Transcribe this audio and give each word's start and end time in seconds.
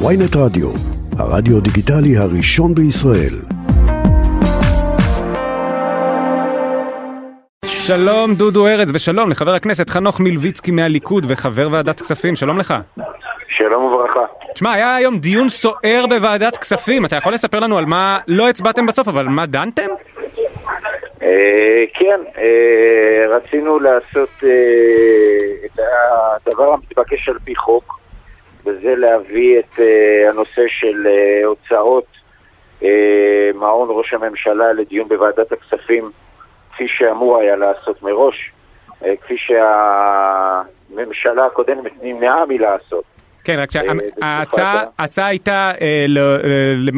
ויינט 0.00 0.36
רדיו, 0.36 0.70
הרדיו 1.18 1.60
דיגיטלי 1.60 2.16
הראשון 2.16 2.74
בישראל. 2.74 3.34
שלום 7.66 8.34
דודו 8.34 8.66
ארז 8.66 8.90
ושלום 8.94 9.30
לחבר 9.30 9.54
הכנסת 9.54 9.90
חנוך 9.90 10.20
מלביצקי 10.20 10.70
מהליכוד 10.70 11.24
וחבר 11.28 11.68
ועדת 11.72 12.00
כספים, 12.00 12.36
שלום 12.36 12.58
לך. 12.58 12.74
שלום 13.48 13.84
וברכה. 13.84 14.20
תשמע, 14.54 14.72
היה 14.72 14.96
היום 14.96 15.18
דיון 15.18 15.48
סוער 15.48 16.04
בוועדת 16.08 16.56
כספים, 16.56 17.04
אתה 17.04 17.16
יכול 17.16 17.32
לספר 17.32 17.60
לנו 17.60 17.78
על 17.78 17.84
מה 17.84 18.18
לא 18.28 18.48
הצבעתם 18.48 18.86
בסוף, 18.86 19.08
אבל 19.08 19.26
מה 19.28 19.46
דנתם? 19.46 19.88
אה, 21.22 21.84
כן, 21.94 22.20
אה, 22.38 23.36
רצינו 23.36 23.78
לעשות 23.78 24.30
אה, 24.44 24.48
את 25.66 25.78
הדבר 26.46 26.72
המתבקש 26.72 27.28
על 27.28 27.38
פי 27.44 27.56
חוק, 27.56 28.03
וזה 28.64 28.94
להביא 28.96 29.58
את 29.58 29.80
אה, 29.80 30.30
הנושא 30.30 30.62
של 30.68 31.06
אה, 31.06 31.44
הוצאות 31.44 32.06
אה, 32.82 33.50
מעון 33.54 33.88
ראש 33.90 34.14
הממשלה 34.14 34.72
לדיון 34.72 35.08
בוועדת 35.08 35.52
הכספים, 35.52 36.10
כפי 36.72 36.88
שאמור 36.88 37.38
היה 37.38 37.56
לעשות 37.56 38.02
מראש, 38.02 38.50
כפי 39.20 39.36
שהממשלה 40.90 41.46
הקודמת 41.46 41.92
נמנעה 42.02 42.46
מלעשות. 42.46 43.13
כן, 43.44 43.58
רק 43.58 43.76
אה, 44.22 44.42
שההצעה 44.56 45.26
הייתה 45.26 45.72
אה, 45.80 46.06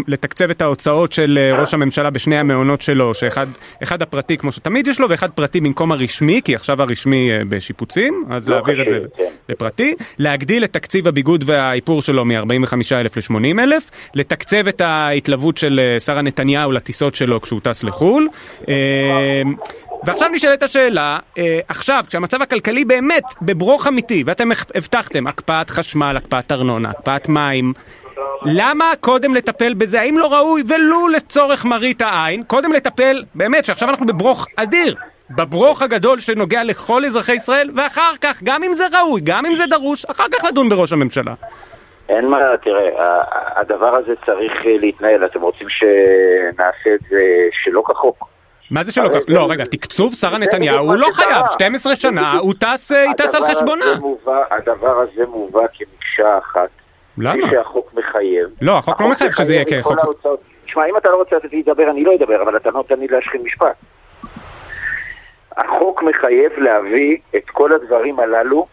לתקצב 0.08 0.50
את 0.50 0.62
ההוצאות 0.62 1.12
של 1.12 1.38
אה, 1.40 1.60
ראש 1.60 1.74
הממשלה 1.74 2.10
בשני 2.10 2.38
המעונות 2.38 2.82
שלו, 2.82 3.14
שאחד 3.14 3.46
אחד 3.82 4.02
הפרטי 4.02 4.36
כמו 4.36 4.52
שתמיד 4.52 4.86
יש 4.86 5.00
לו, 5.00 5.08
ואחד 5.10 5.30
פרטי 5.30 5.60
במקום 5.60 5.92
הרשמי, 5.92 6.40
כי 6.44 6.54
עכשיו 6.54 6.82
הרשמי 6.82 7.30
בשיפוצים, 7.48 8.24
אז 8.30 8.48
לא 8.48 8.54
להעביר 8.54 8.82
את 8.82 8.88
זה 8.88 8.98
כן. 9.16 9.24
לפרטי, 9.48 9.94
להגדיל 10.18 10.64
את 10.64 10.72
תקציב 10.72 11.08
הביגוד 11.08 11.44
והאיפור 11.46 12.02
שלו 12.02 12.24
מ-45,000 12.24 13.32
ל-80,000, 13.32 13.90
לתקצב 14.14 14.68
את 14.68 14.80
ההתלוות 14.80 15.56
של 15.56 15.80
שרה 15.98 16.22
נתניהו 16.22 16.72
לטיסות 16.72 17.14
שלו 17.14 17.40
כשהוא 17.40 17.60
טס 17.62 17.84
לחו"ל. 17.84 18.28
ועכשיו 20.06 20.28
נשאלת 20.28 20.62
השאלה, 20.62 21.18
אה, 21.38 21.60
עכשיו 21.68 22.04
כשהמצב 22.08 22.42
הכלכלי 22.42 22.84
באמת 22.84 23.24
בברוך 23.42 23.86
אמיתי 23.86 24.22
ואתם 24.26 24.48
הבטחתם 24.74 25.26
הקפאת 25.26 25.70
חשמל, 25.70 26.14
הקפאת 26.16 26.52
ארנונה, 26.52 26.90
הקפאת 26.90 27.28
מים, 27.28 27.72
למה 28.42 28.84
קודם 29.00 29.34
לטפל 29.34 29.74
בזה? 29.74 30.00
האם 30.00 30.18
לא 30.18 30.32
ראוי 30.32 30.62
ולו 30.68 31.08
לצורך 31.08 31.64
מראית 31.64 32.02
העין, 32.02 32.42
קודם 32.42 32.72
לטפל 32.72 33.24
באמת 33.34 33.64
שעכשיו 33.64 33.90
אנחנו 33.90 34.06
בברוך 34.06 34.46
אדיר, 34.56 34.94
בברוך 35.30 35.82
הגדול 35.82 36.18
שנוגע 36.20 36.64
לכל 36.64 37.04
אזרחי 37.04 37.34
ישראל 37.34 37.70
ואחר 37.76 38.12
כך, 38.20 38.42
גם 38.44 38.62
אם 38.62 38.74
זה 38.74 38.84
ראוי, 38.98 39.20
גם 39.24 39.46
אם 39.46 39.54
זה 39.54 39.66
דרוש, 39.66 40.04
אחר 40.04 40.26
כך 40.32 40.44
לדון 40.44 40.68
בראש 40.68 40.92
הממשלה. 40.92 41.34
אין 42.08 42.26
מה, 42.28 42.38
תראה, 42.62 42.88
הדבר 43.56 43.94
הזה 43.96 44.14
צריך 44.26 44.52
להתנהל. 44.64 45.24
אתם 45.24 45.40
רוצים 45.40 45.66
שנעשה 45.68 46.94
את 46.94 47.00
זה 47.10 47.22
שלא 47.52 47.82
כחוק? 47.86 48.35
מה 48.70 48.84
זה 48.84 48.92
שלא 48.92 49.08
כך? 49.08 49.20
לא, 49.28 49.46
רגע, 49.50 49.64
תקצוב 49.64 50.14
שרה 50.14 50.38
נתניהו 50.38 50.86
הוא 50.86 50.96
לא. 50.96 51.06
חייב, 51.12 51.46
12 51.52 51.96
שנה. 51.96 52.32
הוא 52.32 52.54
טס 52.60 52.92
אה, 52.92 53.04
יטס 53.10 53.34
על 53.34 53.44
הדבר 53.44 53.54
חשבונה. 53.54 53.84
הדבר 54.50 55.00
הזה 55.00 55.26
מובא 55.26 55.60
כמקשה 55.74 56.38
אחת. 56.38 56.68
למה? 57.18 57.32
כפי 57.32 57.50
שהחוק 57.50 57.94
מחייב. 57.94 58.48
לא, 58.60 58.78
החוק 58.78 59.00
לא 59.00 59.08
מחייב 59.08 59.32
שזה 59.32 59.54
יהיה 59.54 59.64
כחוק. 59.64 59.98
תשמע, 60.66 60.86
אם 60.86 60.96
אתה 60.96 61.10
לא 61.10 61.16
רוצה 61.16 61.36
לתת 61.36 61.52
לי 61.52 61.62
לדבר, 61.66 61.90
אני 61.90 62.04
לא 62.04 62.14
אדבר, 62.14 62.42
אבל 62.42 62.56
אתה 62.56 62.70
לא 62.70 62.76
נותן 62.76 63.00
לי 63.00 63.06
להשחיל 63.06 63.40
משפט. 63.42 63.76
החוק 65.56 66.02
מחייב 66.02 66.52
להביא 66.58 67.16
את 67.36 67.50
כל 67.50 67.72
הדברים 67.72 68.20
הללו 68.20 68.66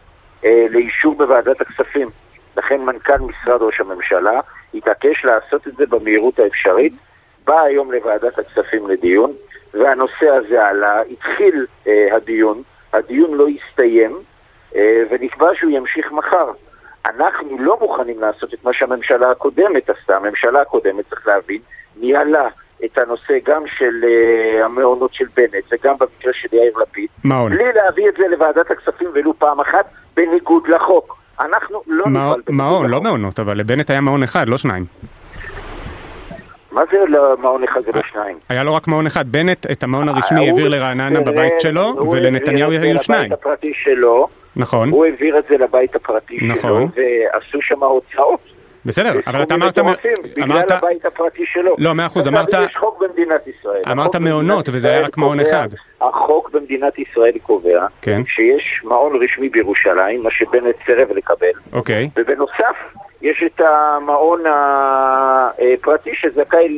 אה, 0.44 0.66
לאישור 0.70 1.14
בוועדת 1.14 1.60
הכספים. 1.60 2.08
לכן 2.56 2.80
מנכ"ל 2.80 3.18
משרד 3.18 3.62
ראש 3.62 3.80
הממשלה 3.80 4.40
התעקש 4.74 5.24
לעשות 5.24 5.68
את 5.68 5.76
זה 5.76 5.86
במהירות 5.86 6.38
האפשרית. 6.38 6.92
בא 7.44 7.60
היום 7.60 7.92
לוועדת 7.92 8.38
הכספים 8.38 8.90
לדיון, 8.90 9.32
והנושא 9.74 10.26
הזה 10.30 10.66
עלה, 10.66 11.00
התחיל 11.10 11.66
אה, 11.86 12.16
הדיון, 12.16 12.62
הדיון 12.92 13.34
לא 13.34 13.46
הסתיים, 13.48 14.18
אה, 14.76 15.02
ונקבע 15.10 15.48
שהוא 15.54 15.70
ימשיך 15.70 16.12
מחר. 16.12 16.50
אנחנו 17.06 17.58
לא 17.60 17.76
מוכנים 17.80 18.20
לעשות 18.20 18.54
את 18.54 18.64
מה 18.64 18.72
שהממשלה 18.72 19.30
הקודמת 19.30 19.90
עשתה. 19.90 20.16
הממשלה 20.16 20.60
הקודמת, 20.60 21.04
צריך 21.10 21.26
להבין, 21.26 21.58
ניהלה 21.96 22.48
את 22.84 22.98
הנושא 22.98 23.34
גם 23.44 23.62
של 23.78 23.94
uh, 24.04 24.64
המעונות 24.64 25.14
של 25.14 25.24
בנט 25.36 25.64
וגם 25.72 25.94
במקרה 26.00 26.32
של 26.32 26.48
יאיר 26.52 26.72
לפיד, 26.82 27.08
מעון. 27.24 27.52
בלי 27.52 27.72
להביא 27.72 28.08
את 28.08 28.14
זה 28.18 28.28
לוועדת 28.28 28.70
הכספים 28.70 29.08
ולו 29.14 29.34
פעם 29.38 29.60
אחת, 29.60 29.86
בניגוד 30.16 30.68
לחוק. 30.68 31.16
אנחנו 31.40 31.82
לא 31.86 32.06
מעון- 32.06 32.34
בניגוד 32.46 32.54
מעון, 32.54 32.90
לא. 32.90 33.00
מעונות, 33.00 33.38
אבל 33.40 33.56
לבנט 33.58 33.90
היה 33.90 34.00
מעון 34.00 34.22
אחד, 34.22 34.48
לא 34.48 34.56
שניים. 34.56 34.84
מה 36.74 36.82
זה 36.90 36.98
לא 37.08 37.36
מעון 37.38 37.64
אחד 37.64 37.80
ולא 37.86 38.02
שניים? 38.12 38.38
היה 38.48 38.62
לו 38.62 38.74
רק 38.74 38.88
מעון 38.88 39.06
אחד. 39.06 39.28
בנט 39.28 39.66
את 39.70 39.82
המעון 39.82 40.08
הרשמי 40.08 40.48
העביר 40.48 40.68
לרעננה 40.68 41.20
בבית 41.20 41.60
שלו, 41.60 42.10
ולנתניהו 42.10 42.70
היו 42.70 42.98
שניים. 42.98 43.24
לבית 43.24 43.32
הפרטי 43.32 43.72
שלו, 43.74 44.28
נכון, 44.56 44.90
הוא 44.90 45.04
העביר 45.04 45.38
את 45.38 45.44
זה 45.48 45.56
לבית 45.56 45.96
הפרטי 45.96 46.38
נכון. 46.42 46.88
שלו, 46.94 47.04
ועשו 47.34 47.58
שם 47.62 47.82
הוצאות. 47.82 48.53
בסדר, 48.86 49.20
אבל 49.26 49.42
אתה 49.42 49.54
אמרת... 49.54 49.78
מטורפים, 49.78 50.10
אמרת... 50.42 50.64
בגלל 50.64 50.78
הבית 50.78 51.04
הפרטי 51.04 51.42
שלו. 51.46 51.74
לא, 51.78 51.94
מאה 51.94 52.06
אחוז, 52.06 52.28
אמרת- 52.28 52.48
יש 52.52 52.76
חוק 52.76 53.02
במדינת 53.02 53.46
ישראל. 53.46 53.82
אמרת 53.92 54.16
מעונות, 54.16 54.68
וזה 54.72 54.88
היה 54.90 55.00
רק 55.00 55.16
מעון 55.18 55.40
אחד. 55.40 55.68
החוק 56.00 56.50
במדינת 56.50 56.98
ישראל 56.98 57.38
קובע 57.42 57.86
כן. 58.02 58.22
שיש 58.26 58.80
מעון 58.84 59.22
רשמי 59.22 59.48
בירושלים, 59.48 60.22
מה 60.22 60.30
שבנט 60.30 60.74
סירב 60.86 61.12
לקבל, 61.12 61.46
אוקיי, 61.72 62.10
ובנוסף 62.16 62.76
יש 63.22 63.44
את 63.46 63.60
המעון 63.60 64.42
הפרטי 64.46 66.10
שזכאי 66.14 66.68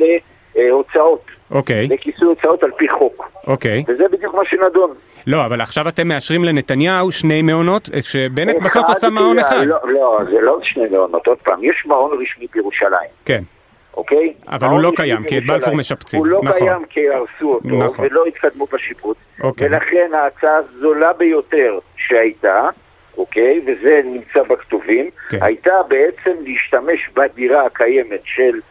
להוצאות, 0.57 1.25
אוקיי, 1.51 1.87
לכיסוי 1.87 2.27
הוצאות 2.27 2.63
על 2.63 2.71
פי 2.77 2.89
חוק. 2.89 3.31
אוקיי. 3.47 3.83
וזה 3.87 4.03
בדיוק 4.11 4.35
מה 4.35 4.41
שנדון. 4.45 4.93
לא, 5.27 5.45
אבל 5.45 5.61
עכשיו 5.61 5.87
אתם 5.87 6.07
מאשרים 6.07 6.43
לנתניהו 6.43 7.11
שני 7.11 7.41
מעונות, 7.41 7.89
אה, 7.93 8.01
שבנט 8.01 8.55
בסוף 8.63 8.89
עשה 8.89 9.09
מעון 9.09 9.39
אחד. 9.39 9.65
לא, 9.65 9.77
לא, 9.83 10.19
זה 10.31 10.41
לא 10.41 10.59
שני 10.63 10.87
מעונות, 10.91 11.27
עוד 11.27 11.37
פעם, 11.37 11.63
יש 11.63 11.83
מעון 11.85 12.11
רשמי 12.21 12.47
בירושלים. 12.53 13.09
כן, 13.25 13.43
אוקיי? 13.97 14.33
אבל 14.47 14.67
הוא 14.67 14.79
לא 14.79 14.91
קיים, 14.95 15.23
כי 15.23 15.37
את. 15.37 15.43
בלפור 15.47 15.75
משפצים. 15.75 16.19
הוא 16.19 16.27
לא 16.27 16.41
נכון. 16.43 16.59
קיים 16.59 16.85
כי 16.89 17.09
הרסו 17.09 17.53
אותו, 17.53 17.67
נכון. 17.67 18.05
ולא 18.05 18.25
התקדמו 18.25 18.65
בשיפוץ. 18.73 19.17
אוקיי. 19.43 19.67
ולכן 19.67 20.11
ההצעה 20.13 20.55
הזולה 20.55 21.13
ביותר 21.13 21.79
שהייתה, 21.97 22.69
אוקיי, 23.17 23.61
וזה 23.65 24.01
נמצא 24.05 24.43
בכתובים, 24.49 25.09
כן. 25.29 25.37
הייתה 25.41 25.73
בעצם 25.87 26.31
להשתמש 26.43 27.09
בדירה 27.13 27.65
הקיימת 27.65 28.21
של 28.23 28.41
אה, 28.43 28.61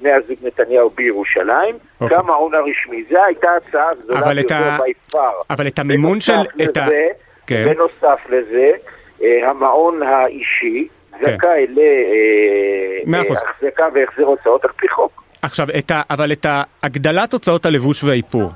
בני 0.00 0.12
הזוג 0.12 0.36
נתניהו 0.42 0.90
בירושלים, 0.90 1.78
אוקיי. 2.00 2.18
כמעון 2.18 2.54
הרשמי. 2.54 3.04
זו 3.10 3.24
הייתה 3.24 3.50
ההצעה 3.50 3.88
אבל 4.08 4.40
את 4.40 4.52
ביותר 4.52 4.76
far. 5.14 5.18
אבל 5.50 5.66
את 5.66 5.78
המימון 5.78 6.20
של... 6.20 6.32
את 6.64 6.76
ה... 6.76 6.86
כן. 7.46 7.64
בנוסף 7.64 8.20
לזה, 8.28 8.70
אה, 9.22 9.50
המעון 9.50 10.02
האישי 10.02 10.88
כן. 11.20 11.36
זכאי. 11.36 11.66
להחזקה 13.06 13.84
והחזר 13.94 14.24
הוצאות 14.24 14.64
על 14.64 14.70
פי 14.76 14.88
חוק. 14.88 15.22
עכשיו, 15.42 15.66
את 15.78 15.90
ה, 15.90 16.02
אבל 16.10 16.32
את 16.32 16.46
הגדלת 16.82 17.32
הוצאות 17.32 17.66
הלבוש 17.66 18.04
והאיפור, 18.04 18.50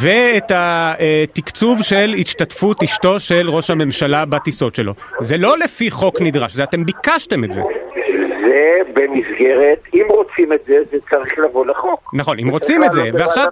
ואת 0.00 0.52
התקצוב 0.54 1.82
של 1.82 2.14
השתתפות 2.20 2.82
אשתו 2.82 3.20
של 3.20 3.50
ראש 3.50 3.70
הממשלה 3.70 4.24
בטיסות 4.24 4.74
שלו, 4.74 4.92
זה 5.20 5.36
לא 5.36 5.58
לפי 5.58 5.90
חוק 5.90 6.20
נדרש, 6.20 6.52
זה 6.52 6.64
אתם 6.64 6.84
ביקשתם 6.84 7.44
את 7.44 7.52
זה. 7.52 7.60
זה 8.56 8.92
במסגרת, 8.92 9.78
אם 9.94 10.06
רוצים 10.08 10.52
את 10.52 10.60
זה, 10.66 10.74
זה 10.90 10.96
צריך 11.10 11.38
לבוא 11.38 11.66
לחוק. 11.66 12.10
נכון, 12.14 12.38
אם 12.38 12.48
רוצים 12.48 12.84
את 12.84 12.92
זה, 12.92 13.02
ועכשיו. 13.14 13.46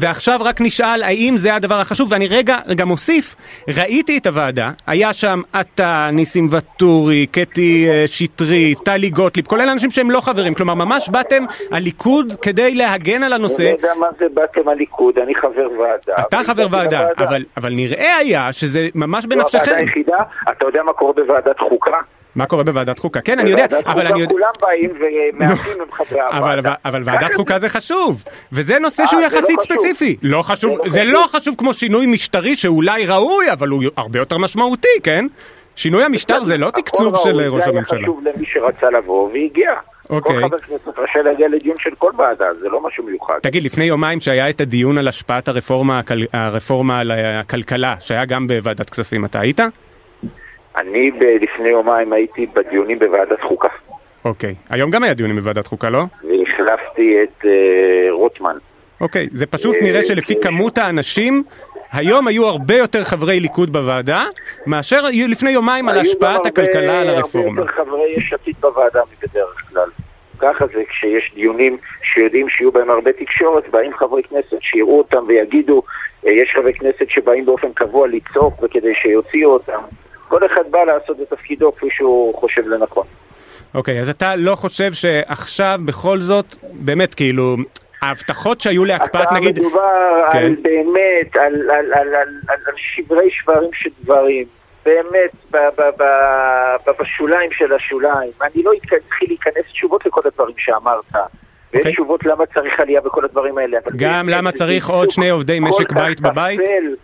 ועכשיו 0.00 0.40
רק 0.42 0.60
נשאל 0.60 1.02
האם 1.02 1.34
זה 1.36 1.54
הדבר 1.54 1.74
החשוב, 1.74 2.12
ואני 2.12 2.28
רגע, 2.28 2.56
רגע 2.66 2.84
מוסיף, 2.84 3.36
ראיתי 3.76 4.18
את 4.18 4.26
הוועדה, 4.26 4.70
היה 4.86 5.12
שם 5.12 5.40
אתה, 5.60 6.08
ניסים 6.12 6.46
ואטורי, 6.50 7.26
קטי 7.26 7.86
אה, 7.88 8.04
שטרית, 8.06 8.78
טלי 8.84 9.10
גוטליב, 9.10 9.46
כולל 9.46 9.68
אנשים 9.68 9.90
שהם 9.90 10.10
לא 10.10 10.20
חברים, 10.20 10.54
כלומר 10.54 10.74
ממש 10.74 11.08
באתם 11.08 11.44
הליכוד 11.72 12.32
כדי 12.42 12.74
להגן 12.74 13.22
על 13.22 13.24
אני 13.24 13.34
הנושא, 13.34 13.62
לא 13.62 13.68
יודע 13.68 13.94
מה 14.00 14.06
זה 14.18 14.26
באתם 14.34 14.68
הליכוד, 14.68 15.18
אני 15.18 15.34
חבר 15.34 15.68
ועדה. 15.78 16.22
אתה 16.28 16.38
חבר 16.46 16.66
ועדה. 16.70 17.08
אבל, 17.18 17.44
אבל 17.56 17.72
נראה 17.72 18.16
היה 18.16 18.52
שזה 18.52 18.88
ממש 18.94 19.26
בנפשכם. 19.26 19.74
היחידה, 19.76 20.18
אתה 20.50 20.66
יודע 20.66 20.82
מה 20.82 20.92
קורה 20.92 21.12
בוועדת 21.12 21.58
חוקה? 21.60 21.96
מה 22.36 22.46
קורה 22.46 22.64
בוועדת 22.64 22.98
חוקה? 22.98 23.20
כן, 23.20 23.38
אני 23.38 23.50
יודע, 23.50 23.66
בוועדת 23.66 23.86
אבל 23.86 24.00
חוקה 24.02 24.08
אני 24.14 24.20
יודע... 24.20 24.32
כולם 24.32 24.48
באים 24.62 24.90
ומעטים 24.90 25.80
הם 25.80 25.92
חברי 25.92 26.20
הוועדה. 26.20 26.74
אבל 26.84 27.02
ועדת 27.04 27.34
חוקה 27.34 27.58
זה 27.58 27.68
חשוב, 27.68 28.24
וזה 28.52 28.78
נושא 28.78 29.02
אה, 29.02 29.08
שהוא 29.08 29.20
לא 29.20 29.26
יחסית 29.26 29.60
חשוב. 29.60 29.72
ספציפי. 29.76 30.16
לא 30.22 30.42
חשוב, 30.42 30.70
זה 30.72 30.78
לא 30.78 30.88
זה 30.90 31.00
חשוב. 31.00 31.12
לא 31.12 31.26
חשוב 31.40 31.54
כמו 31.58 31.74
שינוי 31.74 32.06
משטרי 32.06 32.56
שאולי 32.56 33.06
ראוי, 33.06 33.52
אבל 33.52 33.68
הוא 33.68 33.84
הרבה 33.96 34.18
יותר 34.18 34.38
משמעותי, 34.38 34.88
כן? 35.02 35.26
שינוי 35.76 36.04
המשטר 36.04 36.44
זה 36.44 36.56
לא 36.56 36.66
הכל 36.68 36.80
תקצוב 36.80 37.14
ראוי, 37.14 37.24
של 37.24 37.40
ראש 37.40 37.62
זה 37.62 37.70
היה 37.70 37.76
הממשלה. 37.76 37.98
חשוב 38.02 38.20
למי 38.24 38.46
שרצה 38.52 38.90
לבוא 38.98 39.30
והגיע. 39.32 39.70
אוקיי. 40.10 40.34
כל 40.34 40.40
חבר 40.48 40.58
כנסת 40.58 40.98
רשאי 40.98 41.22
להגיע 41.24 41.48
לדיון 41.48 41.76
של 41.80 41.90
כל 41.98 42.10
ועדה, 42.18 42.54
זה 42.54 42.68
לא 42.68 42.80
משהו 42.86 43.04
מיוחד. 43.04 43.38
תגיד, 43.42 43.62
לפני 43.62 43.84
יומיים 43.84 44.20
שהיה 44.20 44.50
את 44.50 44.60
הדיון 44.60 44.98
על 44.98 45.08
השפעת 45.08 45.48
הרפורמה, 45.48 45.98
הכל- 45.98 46.24
הרפורמה 46.32 47.00
על 47.00 47.10
הכלכלה, 47.10 47.94
שהיה 48.00 48.24
גם 48.24 48.46
בוועדת 48.46 48.90
כספים, 48.90 49.24
אתה 49.24 49.40
היית? 49.40 49.60
אני 50.76 51.10
ב- 51.10 51.24
לפני 51.42 51.68
יומיים 51.68 52.12
הייתי 52.12 52.46
בדיונים 52.46 52.98
בוועדת 52.98 53.40
חוקה. 53.42 53.68
אוקיי. 54.24 54.54
היום 54.70 54.90
גם 54.90 55.02
היה 55.02 55.14
דיונים 55.14 55.36
בוועדת 55.36 55.66
חוקה, 55.66 55.90
לא? 55.90 56.02
והחלפתי 56.24 57.16
את 57.22 57.44
אה, 57.44 58.10
רוטמן. 58.10 58.56
אוקיי. 59.00 59.28
זה 59.32 59.46
פשוט 59.46 59.74
אה, 59.74 59.82
נראה 59.82 60.04
שלפי 60.04 60.34
כן. 60.34 60.40
כמות 60.40 60.78
האנשים, 60.78 61.42
היום 61.92 62.26
היו 62.26 62.46
הרבה 62.46 62.74
יותר 62.74 63.04
חברי 63.04 63.40
ליכוד 63.40 63.72
בוועדה, 63.72 64.24
מאשר 64.66 65.06
היו 65.06 65.28
לפני 65.28 65.50
יומיים 65.50 65.88
על 65.88 65.94
היו 65.94 66.02
השפעת 66.02 66.46
הכלכלה 66.46 67.00
על 67.00 67.08
הרפורמה. 67.08 67.48
הרבה 67.48 67.60
יותר 67.60 67.72
חברי 67.72 68.14
יש 68.16 68.32
עתיד 68.32 68.54
בוועדה 68.60 69.00
מבדרך 69.12 69.62
כלל. 69.72 69.88
ככה 70.38 70.66
זה 70.66 70.82
כשיש 70.88 71.32
דיונים 71.34 71.76
שיודעים 72.02 72.48
שיהיו 72.48 72.72
בהם 72.72 72.90
הרבה 72.90 73.12
תקשורת, 73.12 73.68
באים 73.70 73.92
חברי 73.94 74.22
כנסת 74.22 74.56
שיראו 74.60 74.98
אותם 74.98 75.24
ויגידו, 75.28 75.82
אה, 76.26 76.32
יש 76.32 76.50
חברי 76.54 76.74
כנסת 76.74 77.06
שבאים 77.08 77.46
באופן 77.46 77.72
קבוע 77.74 78.08
לצעוק 78.08 78.62
וכדי 78.62 78.94
שיוציאו 79.02 79.50
אותם. 79.50 79.80
כל 80.38 80.46
אחד 80.46 80.70
בא 80.70 80.84
לעשות 80.84 81.20
את 81.20 81.28
תפקידו 81.30 81.72
כפי 81.76 81.86
שהוא 81.90 82.34
חושב 82.34 82.68
לנכון. 82.68 83.06
אוקיי, 83.74 84.00
אז 84.00 84.08
אתה 84.08 84.36
לא 84.36 84.54
חושב 84.54 84.92
שעכשיו 84.92 85.78
בכל 85.84 86.20
זאת, 86.20 86.56
באמת, 86.72 87.14
כאילו, 87.14 87.56
ההבטחות 88.02 88.60
שהיו 88.60 88.84
להקפאת, 88.84 89.32
נגיד... 89.32 89.58
מדובר 89.58 90.22
כן. 90.32 90.38
על 90.38 90.56
באמת, 90.62 91.36
על, 91.36 91.70
על, 91.70 91.92
על, 91.92 91.92
על, 91.92 92.14
על, 92.48 92.56
על 92.66 92.74
שברי 92.76 93.30
שברים 93.30 93.70
של 93.72 93.90
דברים. 94.02 94.44
באמת, 94.84 95.30
ב, 95.50 95.56
ב, 95.56 95.82
ב, 95.98 96.02
ב, 96.86 96.90
בשוליים 97.00 97.50
של 97.52 97.74
השוליים. 97.74 98.30
אני 98.42 98.62
לא 98.62 98.72
אתחיל 98.86 99.28
להיכנס 99.28 99.64
תשובות 99.72 100.06
לכל 100.06 100.20
הדברים 100.24 100.54
שאמרת. 100.58 101.14
ויש 101.14 101.80
אוקיי. 101.80 101.92
תשובות 101.92 102.24
למה 102.26 102.46
צריך 102.46 102.80
עלייה 102.80 103.00
בכל 103.00 103.24
הדברים 103.24 103.58
האלה. 103.58 103.78
גם 103.96 104.28
למה 104.28 104.52
צריך 104.52 104.88
עוד 104.88 105.10
שני 105.10 105.28
עובדי 105.28 105.58
כל 105.60 105.68
משק 105.68 105.90
כך 105.90 105.96
בית 105.96 106.20
בבית? 106.20 106.60
טפל. 106.60 106.94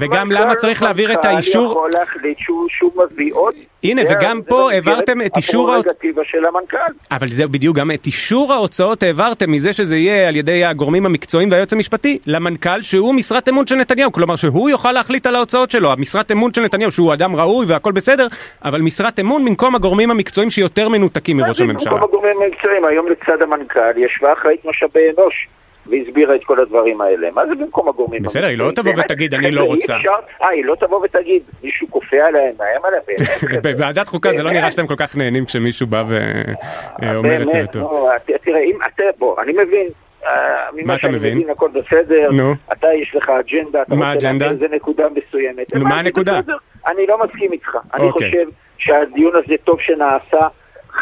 וגם 0.00 0.28
מנכ"ל- 0.28 0.42
למה 0.44 0.54
צריך 0.54 0.82
להעביר 0.82 1.12
את 1.12 1.24
האישור- 1.24 1.62
מנכ"ל 1.68 1.72
יכול 1.72 2.00
להחליט 2.00 2.38
שהוא 2.38 2.68
שוב 2.68 2.92
מביא 3.12 3.34
עוד. 3.34 3.54
הנה, 3.84 4.02
וגם 4.10 4.40
פה 4.48 4.72
העברתם 4.72 5.20
את 5.26 5.36
אישור 5.36 5.68
הפררוגטיבה 5.74 6.22
של 6.24 6.46
המנכ"ל. 6.46 6.92
אבל 7.10 7.28
זה 7.28 7.46
בדיוק, 7.46 7.76
גם 7.76 7.90
את 7.90 8.06
אישור 8.06 8.52
ההוצאות 8.52 9.02
העברתם 9.02 9.52
מזה 9.52 9.72
שזה 9.72 9.96
יהיה 9.96 10.28
על 10.28 10.36
ידי 10.36 10.64
הגורמים 10.64 11.06
המקצועיים 11.06 11.50
והיועץ 11.50 11.72
המשפטי 11.72 12.18
למנכ"ל 12.26 12.82
שהוא 12.82 13.14
משרת 13.14 13.48
אמון 13.48 13.66
של 13.66 13.74
נתניהו, 13.76 14.12
כלומר 14.12 14.36
שהוא 14.36 14.70
יוכל 14.70 14.92
להחליט 14.92 15.26
על 15.26 15.34
ההוצאות 15.36 15.70
שלו, 15.70 15.92
המשרת 15.92 16.32
אמון 16.32 16.54
של 16.54 16.62
נתניהו 16.62 16.90
שהוא 16.90 17.12
אדם 17.14 17.36
ראוי 17.36 17.66
והכל 17.66 17.92
בסדר, 17.92 18.26
אבל 18.64 18.80
משרת 18.80 19.20
אמון 19.20 19.44
במקום 19.44 19.74
הגורמים 19.74 20.10
המקצועיים 20.10 20.50
שיותר 20.50 20.88
מנותקים 20.88 21.36
מראש 21.36 21.60
הממשלה. 21.60 21.90
במקום 21.90 22.08
הגורמים 22.08 22.36
המקצועיים, 22.42 22.84
היום 22.84 23.06
לצד 23.08 23.42
המנכ"ל 23.42 23.80
ישבה 23.98 24.32
אחראית 24.32 24.60
משאבי 24.64 25.00
אנוש 25.18 25.48
והסבירה 25.86 26.34
את 26.34 26.44
כל 26.44 26.60
הדברים 26.60 27.00
האלה. 27.00 27.30
מה 27.30 27.46
זה 27.46 27.54
במקום 27.54 27.88
הגורמים 27.88 28.22
בסדר, 28.22 28.46
היא 28.46 28.58
לא? 28.58 28.70
תבוא 28.74 28.92
ותגיד, 28.98 29.34
אני 29.34 29.50
לא 29.50 29.64
רוצה. 29.64 29.94
אה, 30.42 30.48
היא 30.48 30.64
לא 30.64 30.74
תבוא 30.74 31.00
ותגיד, 31.04 31.42
מישהו 31.64 31.86
כופה 31.90 32.16
עליהם, 32.16 32.52
מאיים 32.58 32.80
עליהם. 32.84 33.02
בוועדת 33.62 34.08
חוקה 34.08 34.32
זה 34.32 34.42
לא. 34.42 34.50
נראה 34.50 34.70
שאתם 34.70 34.86
כל 34.86 34.96
כך 34.96 35.16
נהנים 35.16 35.44
כשמישהו 35.44 35.86
בא 35.86 36.04
ואומר 36.08 37.16
את 37.42 37.46
באמת, 37.46 37.54
דעתו. 37.54 37.78
נו, 37.78 38.08
ת- 38.26 38.30
תראה, 38.44 38.60
בוא, 39.18 39.42
אני 39.42 39.52
מבין, 39.52 39.86
אה, 40.26 40.30
מה 40.72 40.82
ממה 40.82 40.94
אתה 40.94 41.02
שאני 41.02 41.14
מבין? 41.14 41.50
הכל 41.50 41.68
בסדר. 41.68 42.30
אתה 42.72 42.86
יש 43.02 43.14
לך 43.14 43.28
אג'נדה, 43.30 43.82
אתה 43.82 43.94
מה 43.94 44.12
רוצה? 44.14 44.28
להעביר 44.28 44.50
איזה 44.50 44.66
נקודה 44.72 45.04
מסוימת. 45.08 45.74
מה 45.74 45.98
הנקודה? 45.98 46.40
אני 46.86 47.06
לא 47.06 47.18
מסכים 47.24 47.52
איתך, 47.52 47.76
אני 47.94 48.04
אוקיי. 48.04 48.28
חושב 48.30 48.44
שהדיון 48.78 49.32
הזה 49.44 49.54
טוב 49.64 49.80
שנעשה, 49.80 50.46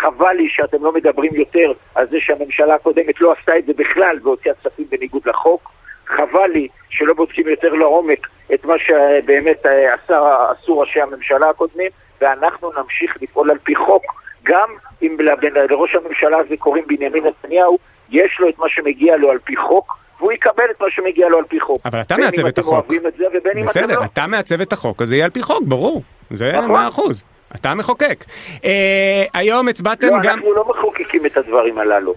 חבל 0.00 0.33
לי 0.33 0.49
שאתם 0.49 0.85
לא 0.85 0.93
מדברים 0.93 1.35
יותר 1.35 1.73
על 1.95 2.06
זה 2.11 2.17
שהממשלה 2.21 2.75
הקודמת 2.75 3.21
לא 3.21 3.35
עשתה 3.39 3.59
את 3.59 3.67
זה 3.67 3.73
בכלל 3.77 4.17
והוציאה 4.23 4.55
כספים 4.55 4.87
בניגוד 4.91 5.23
לחוק, 5.27 5.71
חבל 6.06 6.50
לי 6.53 6.69
שלא 6.89 7.15
בודקים 7.15 7.49
יותר 7.49 7.75
לעומק 7.75 8.27
את 8.55 8.65
מה 8.65 8.75
שבאמת 8.79 9.67
אה, 9.67 9.95
עשה, 9.95 10.37
עשו 10.50 10.79
ראשי 10.79 11.00
הממשלה 11.00 11.50
הקודמים, 11.50 11.91
ואנחנו 12.21 12.71
נמשיך 12.79 13.17
לפעול 13.23 13.50
על 13.50 13.59
פי 13.59 13.75
חוק, 13.75 14.03
גם 14.43 14.69
אם 15.03 15.17
לראש 15.71 15.95
הממשלה 15.95 16.39
הזה 16.39 16.56
קוראים 16.59 16.85
בנימין 16.87 17.25
נתניהו, 17.27 17.79
יש 18.11 18.37
לו 18.41 18.49
את 18.49 18.59
מה 18.59 18.67
שמגיע 18.69 19.17
לו 19.17 19.31
על 19.31 19.39
פי 19.39 19.56
חוק, 19.56 19.99
והוא 20.19 20.33
יקבל 20.33 20.65
את 20.71 20.81
מה 20.81 20.87
שמגיע 20.91 21.29
לו 21.29 21.39
על 21.39 21.44
פי 21.44 21.61
חוק. 21.61 21.81
אבל 21.85 22.01
אתה 22.01 22.17
בין 22.17 22.25
מעצב 22.25 22.41
אם 22.41 22.47
את 22.47 22.53
אתם 22.53 22.62
החוק. 22.62 22.75
אוהבים 22.75 23.06
את 23.06 23.17
זה 23.17 23.25
ובין 23.29 23.53
אם 23.59 23.62
אתם 23.62 23.65
בסדר, 23.65 24.01
לא. 24.01 24.05
אתה 24.05 24.27
מעצב 24.27 24.61
את 24.61 24.73
החוק, 24.73 25.03
אז 25.03 25.09
זה 25.09 25.15
יהיה 25.15 25.25
על 25.25 25.31
פי 25.31 25.43
חוק, 25.43 25.62
ברור. 25.62 26.03
זה 26.31 26.53
נכון. 26.53 26.71
מאה 26.71 26.89
אחוז. 26.89 27.25
אתה 27.55 27.71
המחוקק. 27.71 28.25
אה, 28.65 29.25
היום 29.35 29.69
הצבעתם 29.69 30.06
לא, 30.06 30.21
גם... 30.23 30.35
אנחנו 30.35 30.53
לא 30.55 30.65
מחוקקים 30.69 31.27
את 31.27 31.37
הדברים 31.37 31.79
הללו. 31.79 32.15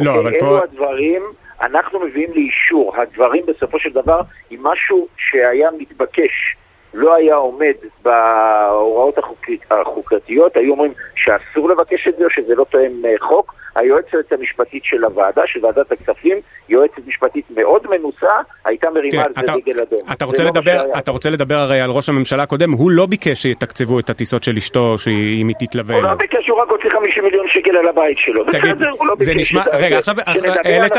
לא, 0.00 0.10
אוקיי? 0.10 0.22
אבל 0.22 0.34
אלו 0.34 0.40
פה- 0.56 0.64
הדברים, 0.64 1.22
אנחנו 1.62 2.00
מביאים 2.00 2.30
לאישור. 2.34 2.94
הדברים 2.96 3.42
בסופו 3.46 3.78
של 3.78 3.90
דבר, 3.90 4.20
אם 4.52 4.58
משהו 4.62 5.08
שהיה 5.16 5.68
מתבקש 5.78 6.56
לא 6.94 7.14
היה 7.14 7.34
עומד 7.34 7.74
בהוראות 8.02 9.18
החוקית, 9.18 9.60
החוקתיות, 9.70 10.56
היו 10.56 10.72
אומרים 10.72 10.92
שאסור 11.16 11.68
לבקש 11.68 12.08
את 12.08 12.16
זה 12.18 12.24
או 12.24 12.30
שזה 12.30 12.54
לא 12.54 12.64
תואם 12.70 13.02
אה, 13.04 13.14
חוק. 13.20 13.54
היועצת 13.76 14.32
המשפטית 14.32 14.84
של 14.84 15.04
הוועדה, 15.04 15.42
של 15.46 15.66
ועדת 15.66 15.92
הכספים, 15.92 16.36
יועצת 16.68 16.98
משפטית 17.06 17.44
מאוד 17.56 17.82
מנוסה, 17.90 18.26
הייתה 18.64 18.90
מרימה 18.90 19.10
תראה, 19.10 19.24
על 19.24 19.32
זה 19.36 19.42
אתה- 19.52 19.52
דגל 19.60 19.82
אדום. 19.82 20.00
אתה 20.12 20.24
רוצה 20.24 20.42
לא 20.44 20.50
לדבר. 20.50 20.84
אתה 20.98 21.10
רוצה 21.10 21.30
לדבר 21.30 21.54
הרי 21.54 21.80
על 21.80 21.90
ראש 21.90 22.08
הממשלה 22.08 22.42
הקודם, 22.42 22.72
הוא 22.72 22.90
לא 22.90 23.06
ביקש 23.06 23.42
שיתקצבו 23.42 24.00
את 24.00 24.10
הטיסות 24.10 24.44
של 24.44 24.56
אשתו, 24.56 24.98
שאם 24.98 25.48
היא 25.48 25.56
תתלווה 25.68 25.94
הוא 25.94 26.02
לא. 26.02 26.14
ביקש, 26.14 26.48
הוא 26.48 26.58
רק 26.60 26.68
הוציא 26.68 26.90
50 26.90 27.24
מיליון 27.24 27.46
שקל 27.48 27.76
על 27.76 27.88
הבית 27.88 28.18
שלו. 28.18 28.44
תגיד, 28.44 28.80
לא 28.80 29.14
זה 29.18 29.34
נשמע. 29.34 29.62
רגע 29.72 29.98
עכשיו, 29.98 30.14
על 30.26 30.40
העלית, 30.64 30.92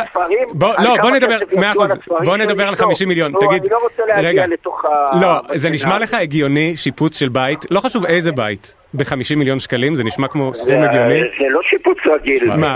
לא, 0.60 0.96
בוא 1.02 1.12
נדבר, 1.12 1.38
מאה 1.58 1.72
אחוז, 1.72 1.92
בוא 2.26 2.38
נדבר 2.38 2.68
על 2.68 2.74
אשתו. 2.74 2.84
50 2.86 3.08
מיליון, 3.08 3.32
נו, 3.32 3.40
תגיד, 3.40 3.62
אני 3.62 3.70
לא 3.72 3.78
רוצה 3.78 4.04
להגיע 4.22 4.48
לתוך 4.48 4.86
ה... 4.86 5.20
לא, 5.22 5.42
זה 5.56 5.70
נשמע. 5.70 6.00
לך 6.00 6.14
הגיוני 6.14 6.76
שיפוץ 6.76 7.20
של 7.20 7.30
בית, 7.30 7.60
לא 7.72 7.80
חשוב 7.80 8.06
איזה 8.06 8.32
בית, 8.32 8.74
ב-50 8.94 9.36
מיליון 9.36 9.60
שקלים, 9.60 9.96
זה 9.96 10.04
נשמע 10.04 10.28
כמו 10.28 10.54
סכום 10.54 10.82
הגיוני. 10.82 11.20
זה 11.20 11.46
לא 11.50 11.60
שיפוץ 11.64 11.98
רגיל. 12.14 12.56
מה, 12.56 12.76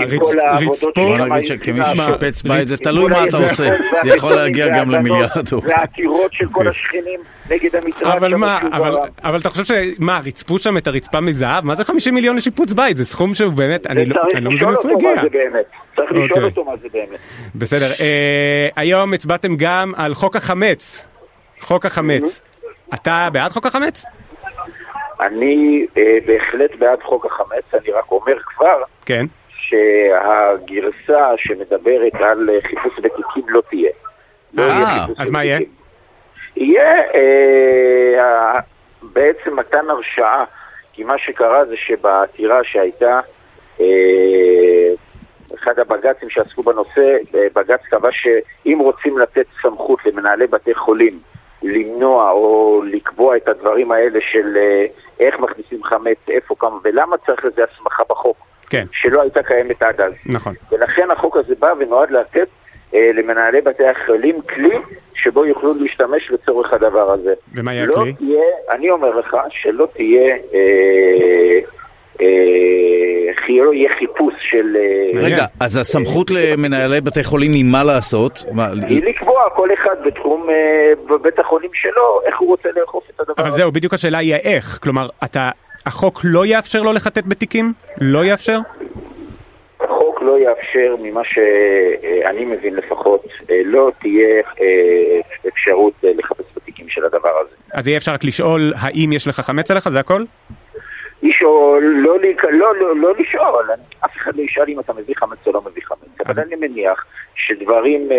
רצפו? 0.58 0.92
בוא 0.96 1.18
נגיד 1.18 1.46
שכמי 1.46 1.82
ששיפץ 1.86 2.42
בית 2.42 2.68
זה 2.68 2.78
תלוי 2.78 3.10
מה 3.10 3.28
אתה 3.28 3.38
עושה, 3.38 3.64
זה 4.04 4.10
יכול 4.10 4.34
להגיע 4.34 4.68
גם 4.78 4.92
למיליארד. 4.92 5.48
והעתירות 5.64 6.34
של 6.34 6.46
כל 6.46 6.68
אוקיי. 6.68 6.70
השכנים 6.70 7.20
נגד 7.50 7.76
המטרד. 7.76 8.12
אבל 8.12 8.36
מה, 8.36 8.60
אבל, 9.24 9.40
אתה 9.40 9.50
חושב 9.50 9.64
ש... 9.66 9.72
מה, 10.00 10.20
ריצפו 10.24 10.60
שם 10.60 10.78
את 10.78 10.88
הרצפה 10.88 11.20
מזהב? 11.22 11.66
מה 11.66 11.76
זה 11.76 11.84
50 11.84 12.14
מיליון 12.14 12.36
לשיפוץ 12.36 12.74
בית? 12.74 12.98
זה 12.98 13.06
סכום 13.06 13.36
שהוא 13.36 13.54
באמת, 13.54 13.88
אני 13.88 14.06
לא 14.06 14.16
לא 14.42 14.52
מבין 14.52 14.70
אותו 14.70 14.90
הגיע. 14.90 15.16
מה 15.16 15.22
זה 15.22 15.30
באמת. 15.30 15.66
צריך 15.96 16.12
לשאול 16.12 16.30
אוקיי. 16.30 16.44
אותו 16.44 16.64
מה 16.64 16.72
זה 16.82 16.88
באמת. 16.94 17.20
בסדר, 17.56 17.92
אה, 18.00 18.68
היום 18.76 19.14
הצבעתם 19.14 19.56
גם 19.58 19.94
על 19.98 20.14
חוק 20.14 20.36
החמץ. 20.36 21.06
חוק 21.60 21.86
החמץ. 21.86 22.42
אתה 22.94 23.28
בעד 23.34 23.52
חוק 23.52 23.66
החמץ? 23.66 24.06
אני 25.22 25.86
אה, 25.98 26.18
בהחלט 26.26 26.76
בעד 26.76 27.02
חוק 27.04 27.26
החמץ, 27.26 27.64
אני 27.74 27.92
רק 27.92 28.12
אומר 28.12 28.40
כבר 28.46 28.82
כן. 29.06 29.26
שהגרסה 29.50 31.32
שמדברת 31.38 32.16
על 32.16 32.50
אה, 32.50 32.60
חיפוש 32.62 32.94
בתיקים 32.98 33.44
לא 33.48 33.62
תהיה. 33.70 33.92
לא 34.54 34.64
אה, 34.64 34.68
יהיה 34.68 34.86
חיפוש 34.86 35.20
אז 35.20 35.30
מה 35.30 35.46
יהיה? 35.46 35.60
יהיה 36.56 37.02
אה, 37.16 38.60
בעצם 39.02 39.60
מתן 39.60 39.90
הרשאה, 39.90 40.44
כי 40.94 41.04
מה 41.04 41.18
שקרה 41.18 41.66
זה 41.66 41.76
שבעתירה 41.78 42.60
שהייתה, 42.64 43.20
אה, 43.80 43.86
אחד 45.56 45.80
הבג"צים 45.80 46.30
שעסקו 46.30 46.64
בנושא, 46.64 47.16
אה, 47.36 47.48
בג"ץ 47.56 47.82
קבע 47.90 48.10
שאם 48.12 48.80
רוצים 48.80 49.18
לתת 49.18 49.46
סמכות 49.62 50.06
למנהלי 50.06 50.48
בתי 50.48 50.76
חולים 50.76 51.20
למנוע 51.64 52.32
או 52.32 52.82
לקבוע 52.86 53.38
את 53.38 53.48
הדברים 53.48 53.92
האלה 53.92 54.20
של 54.32 54.58
אה, 54.58 54.86
איך 55.20 55.40
מכניסים 55.40 55.84
חמץ, 55.84 56.18
איפה, 56.30 56.56
כמה 56.60 56.78
ולמה 56.84 57.18
צריך 57.18 57.46
לזה 57.46 57.62
הסמכה 57.64 58.04
בחוק, 58.10 58.38
כן, 58.70 58.86
שלא 58.92 59.22
הייתה 59.22 59.44
קיימת 59.44 59.84
עד 59.84 60.02
אז. 60.02 60.14
נכון. 60.26 60.54
ולכן 60.72 61.12
החוק 61.12 61.38
הזה 61.38 61.54
בא 61.60 61.74
ונועד 61.80 62.12
לתת 62.12 62.48
אה, 62.94 63.12
למנהלי 63.14 63.62
בתי 63.62 63.84
החולים 63.88 64.42
כלי 64.42 64.78
שבו 65.16 65.46
יוכלו 65.46 65.74
להשתמש 65.80 66.32
לצורך 66.32 66.74
הדבר 66.74 67.12
הזה. 67.12 67.34
ומה 67.56 67.74
יהיה 67.74 67.86
לא 67.86 67.94
הכלי? 67.94 68.14
תהיה, 68.14 68.44
אני 68.70 68.90
אומר 68.90 69.20
לך 69.20 69.38
שלא 69.50 69.88
תהיה, 69.94 70.36
אה, 70.54 71.60
אה, 72.22 72.28
חי- 73.46 73.60
לא 73.60 73.74
יהיה 73.74 73.90
חיפוש 74.00 74.34
של... 74.50 74.76
אה. 74.76 75.26
רגע, 75.26 75.46
אז 75.60 75.78
הסמכות 75.78 76.32
למנהלי 76.32 77.02
בתי 77.02 77.24
חולים 77.24 77.54
היא 77.54 77.66
מה 77.66 77.84
לעשות? 77.84 78.46
היא 78.88 79.04
לקבוע 79.04 79.50
כל 79.56 79.70
אחד 79.74 79.96
בתחום, 80.06 80.50
אה, 80.50 80.56
בבית 81.10 81.40
החולים 81.40 81.70
שלו, 81.74 82.22
איך 82.26 82.40
הוא 82.40 82.48
רוצה 82.48 82.70
לאכוף 82.80 83.04
את 83.16 83.20
הדבר 83.20 83.34
אבל 83.38 83.48
הזה. 83.48 83.58
זהו, 83.58 83.72
בדיוק 83.72 83.94
השאלה 83.94 84.18
היא 84.18 84.34
האיך. 84.34 84.80
כלומר, 84.84 85.10
אתה... 85.24 85.50
החוק 85.86 86.22
לא 86.24 86.46
יאפשר 86.46 86.82
לו 86.82 86.94
לחטט 86.94 87.24
בתיקים? 87.28 87.74
לא 88.02 88.26
יאפשר? 88.26 88.58
החוק 89.80 90.22
לא 90.22 90.40
יאפשר, 90.40 90.96
ממה 91.02 91.22
שאני 91.24 92.46
מבין 92.46 92.76
לפחות, 92.76 93.26
אה, 93.50 93.56
לא 93.66 93.92
תהיה 94.02 94.28
אה, 94.62 95.20
אפשרות 95.48 95.94
אה, 96.04 96.10
לחפש 96.16 96.44
בתיקים 96.56 96.86
של 96.90 97.06
הדבר 97.06 97.34
הזה. 97.42 97.56
אז 97.74 97.88
יהיה 97.88 97.98
אפשר 97.98 98.12
רק 98.14 98.24
לשאול 98.24 98.74
האם 98.78 99.12
יש 99.14 99.28
לך 99.28 99.40
חמץ 99.40 99.72
עליך? 99.72 99.90
זה 99.90 100.00
הכל? 100.00 100.24
לשאול, 101.24 101.84
לא. 101.84 102.12
לא, 102.52 102.76
לא, 102.76 102.96
לא 102.96 103.14
לשאול, 103.20 103.70
אף 104.06 104.12
אחד 104.18 104.36
לא 104.36 104.42
ישאל 104.42 104.66
אם 104.68 104.80
אתה 104.80 104.94
מביא 104.94 105.16
חמץ 105.18 105.38
או 105.48 105.52
לא 105.52 105.62
מביא 105.62 105.82
חמץ, 105.86 106.28
אבל 106.28 106.44
אני 106.48 106.56
מניח 106.68 107.06
שדברים 107.36 108.12
אה, 108.12 108.18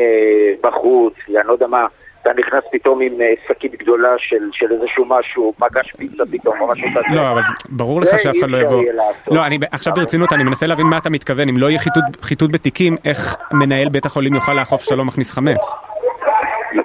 בחוץ, 0.63 1.15
אני 1.29 1.47
לא 1.47 1.53
יודע 1.53 1.67
מה, 1.67 1.87
אתה 2.23 2.31
נכנס 2.39 2.65
פתאום 2.73 3.01
עם 3.01 3.21
אה, 3.21 3.33
שקית 3.49 3.75
גדולה 3.83 4.09
של, 4.19 4.49
של 4.53 4.73
איזשהו 4.73 5.05
משהו, 5.05 5.53
מגש 5.61 5.93
פיצה 5.99 6.23
פתאום, 6.33 6.61
או 6.61 6.67
משהו 6.69 6.89
כזה. 6.91 7.17
לא, 7.17 7.31
אבל 7.31 7.43
ברור 7.69 8.01
לך 8.01 8.09
שאף 8.19 8.35
אחד 8.41 8.51
לא 8.51 8.57
יבוא. 8.59 8.83
לא, 9.31 9.47
אני 9.47 9.59
עכשיו 9.73 9.93
ברצינות, 9.95 10.33
אני 10.33 10.45
מנסה 10.45 10.67
להבין 10.67 10.87
מה 10.87 10.99
אתה 10.99 11.11
מתכוון. 11.11 11.49
אם 11.49 11.55
לא 11.59 11.67
יהיה 11.67 11.79
חיטוט- 11.79 12.23
חיטוט 12.23 12.51
בתיקים, 12.53 12.97
איך 13.05 13.37
מנהל 13.53 13.89
בית 13.89 14.07
החולים 14.07 14.35
יוכל 14.35 14.53
לאכוף 14.55 14.83
שאתה 14.83 14.97
לא 14.97 15.05
מכניס 15.05 15.33
חמץ? 15.33 15.71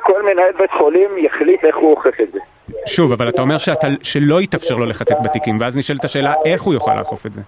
כל 0.01 0.21
מנהל 0.21 0.51
בית 0.59 0.71
חולים 0.71 1.09
יחליט 1.17 1.63
איך 1.65 1.75
הוא 1.75 1.91
אוכף 1.91 2.21
את 2.21 2.31
זה. 2.31 2.39
שוב, 2.87 3.11
אבל 3.11 3.29
אתה 3.29 3.41
אומר 3.41 3.57
שאתה- 3.57 3.87
שלא 4.03 4.41
יתאפשר 4.41 4.75
לו 4.75 4.85
לחטט 4.85 5.17
בתיקים, 5.23 5.57
ואז 5.59 5.75
נשאלת 5.77 6.03
השאלה 6.05 6.33
איך 6.45 6.61
הוא 6.61 6.73
יוכל 6.73 6.95
לאכוף 6.95 7.25
את 7.25 7.33
זה. 7.33 7.41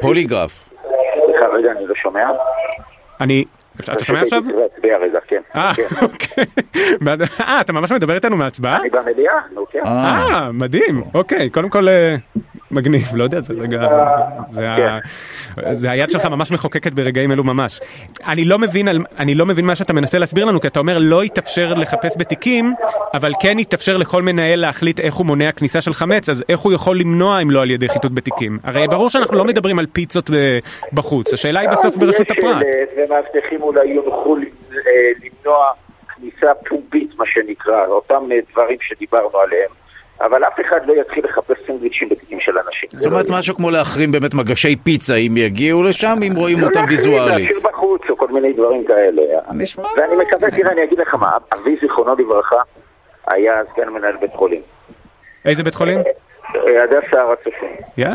פוליגרף. 0.00 0.68
סליחה, 1.26 1.46
רגע, 1.58 1.70
אני 1.78 1.86
לא 1.86 1.94
שומע. 2.02 2.26
אני... 3.20 3.44
אתה 3.80 4.04
שומע 4.04 4.20
עכשיו? 4.20 4.42
להצביע 4.62 4.96
רגע, 4.98 5.18
כן. 5.28 5.40
אה, 5.56 5.70
כן. 5.74 5.82
אוקיי. 6.02 6.44
אה, 7.48 7.60
אתה 7.60 7.72
ממש 7.72 7.92
מדבר 7.92 8.14
איתנו 8.14 8.36
מההצבעה? 8.36 8.80
אני 8.80 8.90
במליאה, 8.90 9.32
נו 9.52 9.64
כן. 9.72 9.80
אה, 9.86 10.28
אה, 10.32 10.52
מדהים, 10.52 11.02
אוקיי, 11.14 11.50
קודם 11.50 11.68
כל 11.68 11.88
אה, 11.88 12.16
מגניב, 12.74 13.02
לא 13.14 13.24
יודע, 13.24 13.40
זה 13.40 13.54
רגע, 13.62 13.82
זה, 14.50 14.70
ה... 14.70 14.98
זה 15.72 15.90
היד 15.90 16.10
שלך 16.10 16.26
ממש 16.26 16.50
מחוקקת 16.50 16.92
ברגעים 16.92 17.32
אלו 17.32 17.44
ממש. 17.44 17.80
אני 18.26 18.44
לא 18.44 18.58
מבין. 18.58 18.88
אני 19.18 19.34
לא 19.34 19.46
מבין 19.46 19.64
מה 19.66 19.74
שאתה 19.74 19.92
מנסה 19.92 20.18
להסביר 20.18 20.44
לנו, 20.44 20.60
כי 20.60 20.66
אתה 20.66 20.78
אומר 20.78 20.96
לא 21.00 21.24
יתאפשר 21.24 21.74
לחפש 21.74 22.14
בתיקים, 22.18 22.74
אבל 23.14 23.32
כן 23.40 23.58
יתאפשר 23.58 23.96
לכל 23.96 24.22
מנהל 24.22 24.60
להחליט 24.60 25.00
איך 25.00 25.14
הוא 25.14 25.26
מונע 25.26 25.52
כניסה 25.52 25.80
של 25.80 25.92
חמץ, 25.94 26.28
אז 26.28 26.44
איך 26.48 26.60
הוא 26.60 26.72
יכול 26.72 26.98
למנוע 26.98 27.42
אם 27.42 27.50
לא 27.50 27.62
על 27.62 27.70
ידי 27.70 27.88
חיטוט 27.88 28.12
בתיקים? 28.14 28.58
הרי 28.64 28.88
ברור 28.88 29.10
שאנחנו 29.10 29.36
לא 29.38 29.44
מדברים 29.44 29.78
על 29.78 29.86
פיצות 29.92 30.30
ב- 30.30 30.58
בחוץ, 30.92 31.32
השאלה 31.32 31.60
היא 31.60 31.68
בסוף 31.68 31.96
ברשות 31.96 32.30
יש 32.30 32.38
הפרט. 32.38 32.62
ומאבטחים 32.96 33.62
אולי 33.62 33.88
יונחו 33.88 34.36
למ- 34.36 34.44
אה, 34.72 34.80
למנוע 35.24 35.64
כניסה 36.16 36.54
פומבית, 36.68 37.10
מה 37.18 37.24
שנקרא, 37.26 37.86
אותם 37.86 38.22
אה, 38.32 38.36
דברים 38.52 38.76
שדיברנו 38.80 39.38
עליהם. 39.38 39.70
אבל 40.20 40.44
אף 40.44 40.60
אחד 40.60 40.86
לא 40.86 40.94
יתחיל 41.00 41.24
לחפש 41.24 41.56
סנדוויצ'ים 41.66 42.08
בתיקים 42.08 42.40
של 42.40 42.52
אנשים. 42.66 42.88
זאת 42.92 43.06
אומרת 43.12 43.26
משהו 43.30 43.54
כמו 43.54 43.70
להחרים 43.70 44.12
באמת 44.12 44.34
מגשי 44.34 44.76
פיצה 44.76 45.14
אם 45.14 45.36
יגיעו 45.36 45.82
לשם, 45.82 46.16
אם 46.26 46.32
רואים 46.36 46.60
לא 46.60 46.66
אותם 46.66 46.80
להחרים, 46.80 46.98
ויזואלית. 46.98 47.48
להשאיר 47.50 47.70
בחוץ 47.72 48.02
או 48.10 48.16
כל 48.16 48.28
מיני 48.28 48.52
דברים 48.52 48.84
כאלה. 48.86 49.22
נשמע- 49.54 49.82
ואני 49.96 50.16
מקווה, 50.16 50.50
תראה, 50.50 50.72
אני 50.72 50.84
אגיד 50.84 50.98
לך 50.98 51.14
מה, 51.14 51.30
אבי 51.54 51.76
זיכרונו 51.80 52.14
לברכה 52.18 52.56
היה 53.26 53.54
סגן 53.74 53.88
מנהל 53.88 54.16
בית 54.16 54.34
חולים. 54.34 54.60
איזה 55.44 55.62
בית 55.62 55.74
חולים? 55.74 55.98
אה, 55.98 56.82
הדסה 56.84 57.20
הר 57.20 57.32
הצופים. 57.32 57.68
יא, 57.96 58.08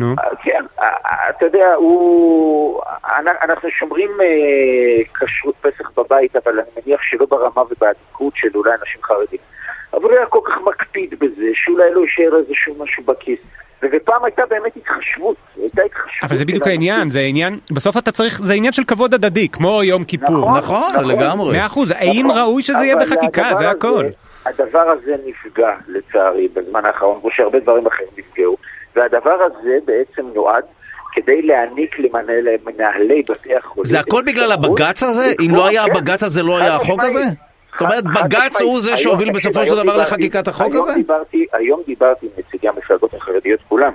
נו. 0.00 0.14
כן, 0.42 0.64
אה, 0.80 0.86
אה, 1.06 1.30
אתה 1.30 1.44
יודע, 1.46 1.74
הוא... 1.74 2.80
אנ- 3.18 3.36
אנחנו 3.42 3.68
שומרים 3.70 4.10
אה, 4.20 4.26
כשרות 5.26 5.54
פסח 5.60 5.90
בבית, 5.96 6.36
אבל 6.36 6.52
אני 6.60 6.68
מניח 6.86 7.00
שלא 7.02 7.26
ברמה 7.26 7.62
ובעדיקות 7.70 8.32
של 8.36 8.48
אולי 8.54 8.70
אנשים 8.80 9.02
חרדים. 9.02 9.38
אבל 9.96 10.04
הוא 10.04 10.12
היה 10.12 10.26
כל 10.26 10.40
כך 10.46 10.54
מקפיד 10.66 11.14
בזה, 11.20 11.46
שאולי 11.54 11.94
לא 11.94 12.00
יישאר 12.00 12.38
איזשהו 12.38 12.74
משהו 12.84 13.02
בכיס. 13.04 13.38
ופעם 13.92 14.24
הייתה 14.24 14.42
באמת 14.50 14.76
התחשבות, 14.76 15.36
הייתה 15.56 15.82
התחשבות. 15.82 16.22
אבל 16.22 16.36
זה 16.36 16.44
בדיוק 16.44 16.66
העניין. 16.66 17.10
זה 17.10 17.20
עניין, 17.20 17.58
בסוף 17.72 17.96
אתה 17.98 18.12
צריך, 18.12 18.40
זה 18.42 18.54
עניין 18.54 18.72
של 18.72 18.84
כבוד 18.84 19.14
הדדי, 19.14 19.48
כמו 19.48 19.82
יום 19.82 20.04
כיפור. 20.04 20.58
נכון, 20.58 20.92
נכון. 20.92 21.04
לגמרי. 21.04 21.56
מאה 21.56 21.66
אחוז, 21.66 21.90
האם 21.90 22.26
נכון. 22.26 22.38
ראוי 22.40 22.62
שזה 22.62 22.78
יהיה 22.78 22.96
בחקיקה, 22.96 23.54
זה 23.58 23.70
הכל. 23.70 24.06
הדבר 24.46 24.80
הזה 24.90 25.16
נפגע, 25.26 25.70
לצערי, 25.88 26.48
בזמן 26.54 26.84
האחרון, 26.84 27.20
כמו 27.20 27.30
שהרבה 27.36 27.60
דברים 27.60 27.86
אחרים 27.86 28.08
נפגעו, 28.18 28.56
והדבר 28.96 29.32
הזה 29.42 29.78
בעצם 29.84 30.26
נועד 30.34 30.64
כדי 31.12 31.42
להעניק 31.42 31.98
למנהל- 31.98 32.48
למנהלי 32.66 33.22
בתי 33.30 33.56
החולים... 33.56 33.84
זה 33.84 34.00
הכל 34.00 34.22
בגלל 34.26 34.52
הבג"ץ 34.52 35.02
הזה? 35.02 35.32
אם 35.46 35.54
לא 35.54 35.66
היה 35.66 35.84
כן. 35.84 35.90
הבג"ץ 35.90 36.22
הזה, 36.22 36.42
לא 36.42 36.58
היה 36.58 36.76
החוק. 36.76 37.00
הזה? 37.02 37.24
זאת 37.74 37.82
אומרת, 37.82 38.04
בג"ץ. 38.04 38.60
הוא 38.60 38.80
זה 38.80 38.96
שהוביל 38.96 39.32
בסופו 39.32 39.64
של 39.64 39.76
דבר 39.76 39.96
לחקיקת 39.96 40.48
החוק 40.48 40.72
היום 40.72 40.84
הזה? 40.84 40.94
דיברתי, 40.94 41.46
היום 41.52 41.82
דיברתי 41.86 42.26
עם 42.26 42.32
נציגי 42.38 42.68
המפלגות 42.68 43.14
החרדיות 43.14 43.60
כולם, 43.68 43.92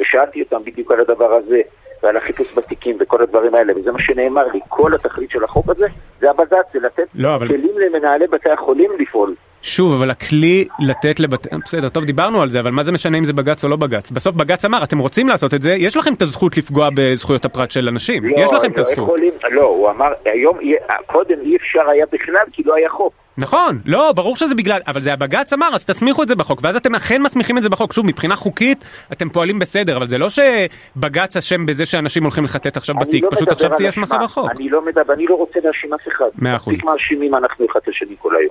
ושאלתי 0.00 0.42
אותם 0.42 0.64
בדיוק 0.64 0.92
על 0.92 1.00
הדבר 1.00 1.32
הזה, 1.34 1.60
ועל 2.02 2.16
החיפוש 2.16 2.46
בתיקים 2.56 2.96
וכל 3.00 3.22
הדברים 3.22 3.54
האלה, 3.54 3.72
וזה 3.76 3.92
מה 3.92 3.98
שנאמר 4.02 4.46
לי, 4.52 4.60
כל 4.68 4.94
התכלית 4.94 5.30
של 5.30 5.44
החוק 5.44 5.68
הזה, 5.68 5.86
זה 6.20 6.30
הבג"ץ, 6.30 6.66
זה 6.72 6.78
לתת 6.82 7.06
לא, 7.14 7.34
אבל- 7.34 7.48
כלים 7.48 7.72
למנהלי 7.78 8.26
בתי 8.26 8.50
החולים 8.50 8.90
לפעול. 8.98 9.34
שוב, 9.66 9.92
אבל 9.94 10.10
הכלי 10.10 10.64
לתת 10.80 11.20
לבתי... 11.20 11.48
בסדר, 11.64 11.88
טוב, 11.88 12.04
דיברנו 12.04 12.42
על 12.42 12.50
זה, 12.50 12.60
אבל 12.60 12.70
מה 12.70 12.82
זה 12.82 12.92
משנה 12.92 13.18
אם 13.18 13.24
זה 13.24 13.32
בג"ץ 13.32 13.64
או 13.64 13.68
לא 13.68 13.76
בג"ץ? 13.76 14.10
בסוף 14.10 14.34
בג"ץ 14.34 14.64
אמר, 14.64 14.82
אתם 14.84 14.98
רוצים 14.98 15.28
לעשות 15.28 15.54
את 15.54 15.62
זה, 15.62 15.74
יש 15.78 15.96
לכם 15.96 16.14
את 16.14 16.22
הזכות 16.22 16.56
לפגוע 16.56 16.88
בזכויות 16.94 17.44
הפרט 17.44 17.70
של 17.70 17.88
אנשים. 17.88 18.24
לא, 18.24 18.34
יש 18.40 18.52
לכם 18.52 18.70
את 18.72 18.78
לא 18.78 18.82
הזכות. 18.82 18.98
יכולים, 19.04 19.32
לא, 19.50 19.62
הוא 19.62 19.90
אמר, 19.90 20.12
היום, 20.24 20.58
יהיה- 20.60 20.78
קודם 21.06 21.34
אי 21.42 21.56
אפשר 21.56 21.90
היה 21.90 22.04
בכלל, 22.12 22.44
כי 22.52 22.62
לא 22.66 22.74
היה 22.74 22.88
חוק. 22.88 23.12
נכון, 23.38 23.78
לא, 23.86 24.12
ברור 24.12 24.36
שזה 24.36 24.54
בגלל, 24.54 24.80
אבל 24.86 25.00
זה 25.00 25.12
הבג"ץ 25.12 25.52
אמר, 25.52 25.68
אז 25.74 25.84
תסמיכו 25.84 26.22
את 26.22 26.28
זה 26.28 26.34
בחוק, 26.36 26.60
ואז 26.62 26.76
אתם 26.76 26.94
אכן 26.94 27.22
מסמיכים 27.22 27.58
את 27.58 27.62
זה 27.62 27.68
בחוק. 27.68 27.92
שוב, 27.92 28.06
מבחינה 28.06 28.36
חוקית, 28.36 28.84
אתם 29.12 29.28
פועלים 29.28 29.58
בסדר, 29.58 29.96
אבל 29.96 30.08
זה 30.08 30.18
לא 30.18 30.28
שבג"ץ 30.30 31.36
אשם 31.36 31.66
בזה 31.66 31.86
שאנשים 31.86 32.22
הולכים 32.22 32.44
לחטט 32.44 32.76
עכשיו 32.76 32.96
אני 32.96 33.04
בתיק, 33.04 33.24
לא 33.24 33.28
פשוט 33.30 33.52
עכשיו 33.52 33.70
תהיה. 33.76 33.88
הסמכה 33.88 34.18
בחוק. 34.18 34.50
אני 34.50 34.68
לא 34.68 34.84
מדבר, 34.86 35.12
אני 35.14 35.26
לא 35.28 35.34
רוצה 35.34 35.58
להאשים 35.64 35.94
אף 35.94 36.08
אחד. 36.08 36.24
מאה 36.38 36.56
אחוז. 36.56 36.72
מספיק 36.72 36.84
מאשימים 36.90 37.34
אנחנו 37.34 37.66
אחד 37.70 37.80
את 37.82 37.88
השני 37.88 38.14
כל 38.18 38.36
היום. 38.36 38.50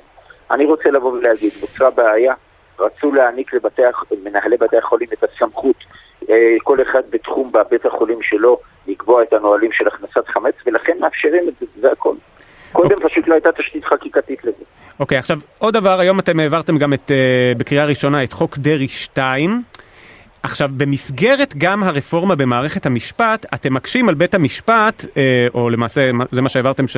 אני 0.51 0.65
רוצה 0.65 0.89
לבוא 0.91 1.11
ולהגיד, 1.11 1.51
נוצרה 1.61 1.89
בעיה, 1.91 2.33
רצו 2.79 3.11
להעניק 3.11 3.53
לבתי, 3.53 3.85
הח- 3.85 4.03
מנהלי 4.23 4.57
בתי 4.57 4.77
החולים 4.77 5.07
את 5.13 5.23
הסמכות, 5.23 5.75
אה, 6.29 6.35
כל 6.63 6.81
אחד 6.81 7.01
בתחום 7.09 7.51
בבית 7.51 7.85
החולים 7.85 8.19
שלו, 8.21 8.59
לקבוע 8.87 9.23
את 9.23 9.33
הנהלים 9.33 9.71
של 9.71 9.87
הכנסת 9.87 10.27
חמץ, 10.27 10.55
ולכן 10.65 10.97
מאפשרים 10.99 11.49
את 11.49 11.53
זה, 11.59 11.65
זה 11.81 11.91
הכל. 11.91 12.15
קודם 12.71 12.95
פשוט 13.09 13.27
לא 13.27 13.33
הייתה 13.33 13.49
תשתית 13.51 13.85
חקיקתית 13.85 14.43
לזה. 14.43 14.63
אוקיי, 14.99 15.17
עכשיו 15.17 15.37
עוד 15.57 15.73
דבר, 15.73 15.99
היום 15.99 16.19
אתם 16.19 16.39
העברתם 16.39 16.77
גם 16.77 16.93
את, 16.93 17.11
uh, 17.11 17.57
בקריאה 17.57 17.85
ראשונה 17.85 18.23
את 18.23 18.33
חוק 18.33 18.57
דרעי 18.57 18.87
2. 18.87 19.61
עכשיו, 20.43 20.69
במסגרת 20.77 21.53
גם 21.57 21.83
הרפורמה 21.83 22.35
במערכת 22.35 22.85
המשפט, 22.85 23.45
אתם 23.53 23.73
מקשים 23.73 24.09
על 24.09 24.15
בית 24.15 24.35
המשפט, 24.35 25.05
אה, 25.17 25.47
או 25.53 25.69
למעשה 25.69 26.11
זה 26.31 26.41
מה 26.41 26.49
שהעברתם 26.49 26.87
ש... 26.87 26.97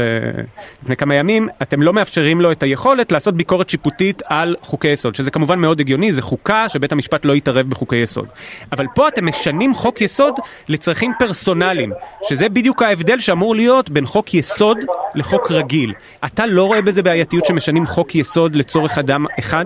לפני 0.83 0.95
כמה 0.95 1.15
ימים, 1.15 1.49
אתם 1.61 1.81
לא 1.81 1.93
מאפשרים 1.93 2.41
לו 2.41 2.51
את 2.51 2.63
היכולת 2.63 3.11
לעשות 3.11 3.35
ביקורת 3.37 3.69
שיפוטית 3.69 4.21
על 4.25 4.55
חוקי 4.61 4.87
יסוד, 4.87 5.15
שזה 5.15 5.31
כמובן 5.31 5.59
מאוד 5.59 5.79
הגיוני, 5.79 6.13
זה 6.13 6.21
חוקה 6.21 6.69
שבית 6.69 6.91
המשפט 6.91 7.25
לא 7.25 7.35
יתערב 7.35 7.69
בחוקי 7.69 7.95
יסוד. 7.95 8.27
אבל 8.71 8.85
פה 8.95 9.07
אתם 9.07 9.25
משנים 9.25 9.73
חוק 9.73 10.01
יסוד 10.01 10.33
לצרכים 10.69 11.11
פרסונליים, 11.19 11.91
שזה 12.29 12.49
בדיוק 12.49 12.81
ההבדל 12.81 13.19
שאמור 13.19 13.55
להיות 13.55 13.89
בין 13.89 14.05
חוק 14.05 14.33
יסוד 14.33 14.77
לחוק 15.15 15.51
רגיל. 15.51 15.93
אתה 16.25 16.45
לא 16.45 16.63
רואה 16.63 16.81
בזה 16.81 17.03
בעייתיות 17.03 17.45
שמשנים 17.45 17.85
חוק 17.85 18.15
יסוד 18.15 18.55
לצורך 18.55 18.97
אדם 18.97 19.25
אחד? 19.39 19.65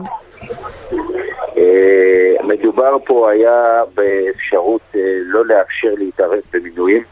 מדובר 2.49 2.97
פה 3.05 3.31
היה 3.31 3.83
באפשרות 3.95 4.81
אה, 4.95 5.01
לא 5.21 5.45
לאפשר 5.45 5.93
להתערב 5.97 6.39
במינויים, 6.53 7.03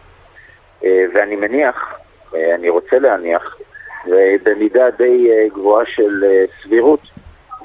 אה, 0.84 1.04
ואני 1.14 1.36
מניח, 1.36 1.96
אה, 2.36 2.56
אני 2.56 2.70
רוצה 2.70 3.00
להניח, 3.00 3.58
ובמידה 4.06 4.90
די 4.98 5.30
גבוהה 5.54 5.86
של 5.86 6.24
סבירות, 6.64 7.02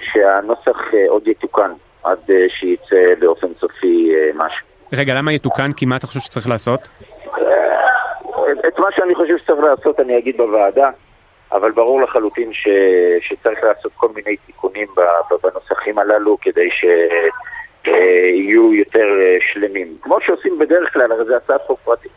שהנוסח 0.00 0.79
עוד 1.09 1.29
יתוקן 1.29 1.71
עד 2.02 2.19
שיצא 2.49 3.14
באופן 3.19 3.47
סופי 3.61 4.12
משהו. 4.35 4.67
רגע, 4.93 5.14
למה 5.14 5.33
יתוקן? 5.33 5.73
כי 5.73 5.87
מה 5.87 5.97
אתה 5.97 6.07
חושב 6.07 6.21
שצריך 6.21 6.49
לעשות? 6.49 6.81
את 8.69 8.79
מה 8.79 8.87
שאני 8.97 9.14
חושב 9.14 9.38
שצריך 9.38 9.61
לעשות 9.61 10.00
אני 10.00 10.19
אגיד 10.19 10.37
בוועדה, 10.37 10.91
אבל 11.52 11.71
ברור 11.71 12.02
לחלוטין 12.02 12.52
ש... 12.52 12.69
שצריך 13.21 13.64
לעשות 13.64 13.93
כל 13.97 14.09
מיני 14.14 14.37
תיקונים 14.37 14.87
בנוסחים 15.43 15.99
הללו 15.99 16.38
כדי 16.41 16.69
שיהיו 17.85 18.75
יותר 18.75 19.21
אה, 19.21 19.37
שלמים. 19.53 19.97
כמו 20.03 20.19
שעושים 20.27 20.59
בדרך 20.59 20.93
כלל, 20.93 21.12
הרי 21.12 21.25
זה 21.25 21.37
הצעת 21.37 21.61
חוק 21.67 21.81
פרטית. 21.85 22.12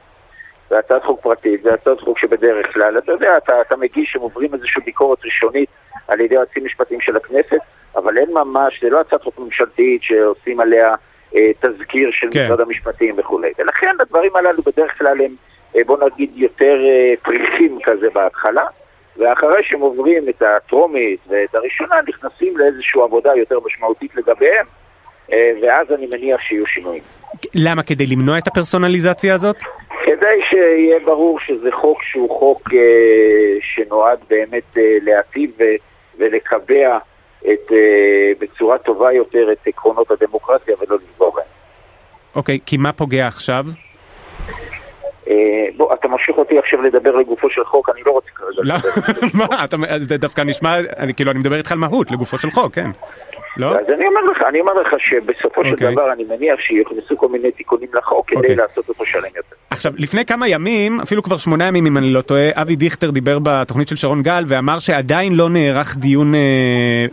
זה 0.70 0.80
הצעת 0.80 1.04
חוק 1.04 1.22
פרטית, 1.22 1.64
זה 1.64 1.74
הצעת 1.74 2.00
חוק 2.00 2.20
שבדרך 2.20 2.74
כלל, 2.74 2.98
אתה 2.98 3.12
יודע, 3.12 3.38
אתה, 3.38 3.62
אתה 3.62 3.76
מגיש, 3.76 4.16
הם 4.16 4.22
עוברים 4.22 4.54
איזושהי 4.54 4.82
ביקורת 4.86 5.26
ראשונית 5.26 5.70
על 6.08 6.22
ידי 6.22 6.36
יועצים 6.36 6.66
משפטיים 6.66 7.02
של 7.02 7.16
הכנסת, 7.16 7.60
אבל 7.96 8.18
אין 8.18 8.30
ממש, 8.34 8.80
זה 8.84 8.90
לא 8.90 9.00
הצעת 9.00 9.24
חוק 9.24 9.40
ממשלתית 9.40 10.04
שעושים 10.04 10.60
עליה 10.60 10.96
אה, 11.36 11.52
תזכיר 11.60 12.10
של 12.12 12.28
כן. 12.32 12.46
משרד 12.46 12.62
המשפטים 12.62 13.16
וכולי. 13.18 13.52
ולכן 13.60 13.96
הדברים 14.00 14.36
הללו 14.36 14.64
בדרך 14.64 14.98
כלל 14.98 15.22
הם, 15.22 15.36
אה, 15.76 15.82
בוא 15.86 15.98
נגיד, 16.06 16.32
יותר 16.36 16.78
אה, 16.86 17.14
פריחים 17.24 17.80
כזה 17.84 18.08
בהתחלה, 18.14 18.66
ואחרי 19.18 19.64
שהם 19.64 19.80
עוברים 19.80 20.30
את 20.30 20.42
הטרומית 20.42 21.20
ואת 21.28 21.56
הראשונה, 21.56 21.96
נכנסים 22.08 22.58
לאיזושהי 22.58 23.02
עבודה 23.02 23.36
יותר 23.36 23.60
משמעותית 23.66 24.16
לגביהם, 24.16 24.66
אה, 24.66 24.85
ואז 25.32 25.92
אני 25.92 26.08
מניח 26.14 26.42
שיהיו 26.42 26.66
שינויים. 26.68 27.04
למה? 27.56 27.84
כדי 27.84 28.06
למנוע 28.06 28.38
את 28.38 28.48
הפרסונליזציה 28.48 29.34
הזאת? 29.36 29.56
כדי 30.06 30.40
שיהיה 30.50 31.00
ברור 31.06 31.40
שזה 31.40 31.70
חוק 31.82 32.04
שהוא 32.04 32.40
חוק 32.40 32.62
אה, 32.74 32.80
שנועד 33.62 34.20
באמת 34.30 34.78
אה, 34.78 34.82
להטיב 35.02 35.52
ו- 35.60 35.64
ולקבע 36.18 36.98
את, 37.42 37.72
אה, 37.72 37.78
בצורה 38.40 38.78
טובה 38.78 39.14
יותר 39.14 39.52
את 39.52 39.68
עקרונות 39.68 40.12
הדמוקרטיה 40.12 40.76
ולא 40.82 40.98
לפגוע 41.12 41.30
בהם. 41.36 41.44
אוקיי, 42.36 42.60
כי 42.66 42.78
מה 42.78 42.92
פוגע 42.94 43.28
עכשיו? 43.28 43.66
אה, 45.28 45.34
אה, 45.34 45.66
בוא, 45.78 45.94
אתה 45.94 46.08
ממשיך 46.08 46.38
אותי 46.38 46.60
עכשיו 46.60 46.82
לדבר 46.82 47.16
לגופו 47.16 47.50
של 47.50 47.66
חוק, 47.66 47.90
אני 47.90 48.02
לא 48.06 48.12
רוצה 48.12 48.30
כרגע 48.36 48.50
לא, 48.58 48.76
לדבר. 48.76 49.28
מה, 49.56 49.64
אתה- 49.64 49.78
אז 49.90 50.04
זה 50.04 50.18
דווקא 50.18 50.42
נשמע, 50.42 50.80
אני 50.98 51.14
כאילו, 51.14 51.32
אני 51.32 51.40
מדבר 51.40 51.56
איתך 51.56 51.72
על 51.72 51.78
מהות, 51.78 52.12
לגופו 52.12 52.38
של 52.38 52.52
חוק, 52.52 52.74
כן. 52.76 52.90
לא? 53.58 53.80
אז 53.80 53.86
אני 53.98 54.08
אומר 54.08 54.22
לך, 54.32 54.44
אני 54.50 54.60
אומר 54.60 54.74
לך 54.74 54.96
שבסופו 54.98 55.66
של 55.66 55.72
אוקיי. 55.72 55.92
דבר 55.92 56.14
אני 56.14 56.24
מניח 56.24 56.60
שיוכנסו 56.60 57.18
כל 57.18 57.28
מיני 57.30 57.52
תיקונים 57.52 57.90
לחוק 57.94 58.28
כדי 58.28 58.38
אוקיי. 58.38 58.56
לעשות 58.56 58.90
אותו 58.90 59.06
שלם 59.06 59.24
יותר. 59.36 59.56
עכשיו, 59.70 59.94
לפני 59.98 60.26
כמה 60.26 60.48
ימים, 60.48 61.02
אפילו 61.02 61.24
כבר 61.24 61.38
שמונה 61.38 61.68
ימים 61.68 61.86
אם 61.86 61.98
אני 61.98 62.14
לא 62.14 62.22
טועה, 62.22 62.50
אבי 62.54 62.76
דיכטר 62.76 63.12
דיבר 63.12 63.40
בתוכנית 63.44 63.88
של 63.88 63.96
שרון 63.96 64.22
גל 64.22 64.44
ואמר 64.48 64.80
שעדיין 64.80 65.36
לא 65.36 65.50
נערך 65.50 65.96
דיון 65.98 66.36
אה, 66.36 66.40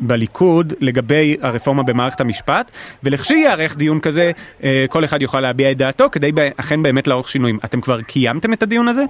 בליכוד 0.00 0.72
לגבי 0.80 1.36
הרפורמה 1.42 1.82
במערכת 1.82 2.20
המשפט, 2.20 2.70
ולכשייערך 3.02 3.76
דיון 3.76 4.00
כזה, 4.00 4.30
אה, 4.64 4.84
כל 4.88 5.04
אחד 5.04 5.22
יוכל 5.22 5.40
להביע 5.40 5.70
את 5.70 5.76
דעתו 5.76 6.10
כדי 6.12 6.32
ב- 6.32 6.48
אכן 6.60 6.82
באמת 6.82 7.06
לערוך 7.06 7.28
שינויים. 7.28 7.58
אתם 7.64 7.80
כבר 7.80 8.02
קיימתם 8.02 8.52
את 8.52 8.62
הדיון 8.62 8.88
הזה? 8.88 9.02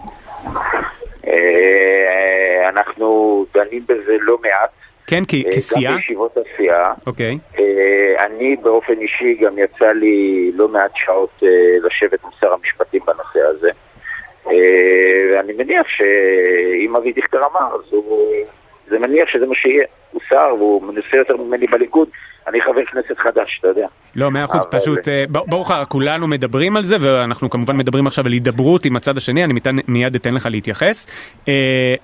אה, 1.26 2.68
אנחנו 2.68 3.46
דנים 3.54 3.82
בזה 3.88 4.16
לא 4.20 4.38
מעט, 4.42 4.70
כן, 5.06 5.25
כי- 5.25 5.44
אה, 5.47 5.50
כסיעה? 5.56 5.92
גם 5.92 5.97
בישיבות 5.99 6.37
הסיעה. 6.37 6.92
אוקיי. 7.06 7.38
אה, 7.59 8.26
אני 8.26 8.56
באופן 8.56 8.99
אישי 9.00 9.35
גם 9.35 9.59
יצא 9.59 9.92
לי 9.92 10.50
לא 10.54 10.68
מעט 10.68 10.90
שעות 10.94 11.30
אה, 11.42 11.49
לשבת 11.87 12.25
עם 12.25 12.30
שר 12.40 12.52
המשפטים 12.52 13.00
בנושא 13.06 13.40
הזה. 13.49 13.71
אה, 14.47 14.52
ואני 15.37 15.52
מניח 15.52 15.87
שאם 15.88 16.97
אבי 16.97 17.12
דיכטר 17.12 17.38
אמר, 17.52 17.75
אז 17.75 17.92
הוא... 17.92 18.35
זה 18.90 18.98
מניח 18.98 19.28
שזה 19.32 19.46
מה 19.46 19.54
שיהיה. 19.54 19.84
הוא 20.12 20.20
שר 20.28 20.54
והוא 20.58 20.82
מנסה 20.82 21.16
יותר 21.16 21.36
ממני 21.36 21.66
בליכוד. 21.66 22.08
אני 22.48 22.60
חבר 22.62 22.84
כנסת 22.84 23.18
חדש, 23.18 23.56
אתה 23.60 23.68
יודע. 23.68 23.86
לא, 24.16 24.30
מאה 24.30 24.44
אחוז, 24.44 24.66
פשוט, 24.70 25.08
אה, 25.08 25.24
ב- 25.32 25.50
ברוך 25.50 25.70
לך, 25.70 25.76
כולנו 25.88 26.26
מדברים 26.28 26.76
על 26.76 26.82
זה, 26.84 26.96
ואנחנו 27.00 27.50
כמובן 27.50 27.76
מדברים 27.76 28.06
עכשיו 28.06 28.26
על 28.26 28.32
הידברות 28.32 28.84
עם 28.84 28.96
הצד 28.96 29.16
השני, 29.16 29.44
אני 29.44 29.52
מיתן- 29.52 29.76
מיד 29.88 30.14
אתן 30.14 30.34
לך 30.34 30.48
להתייחס, 30.50 31.06
אה, 31.48 31.52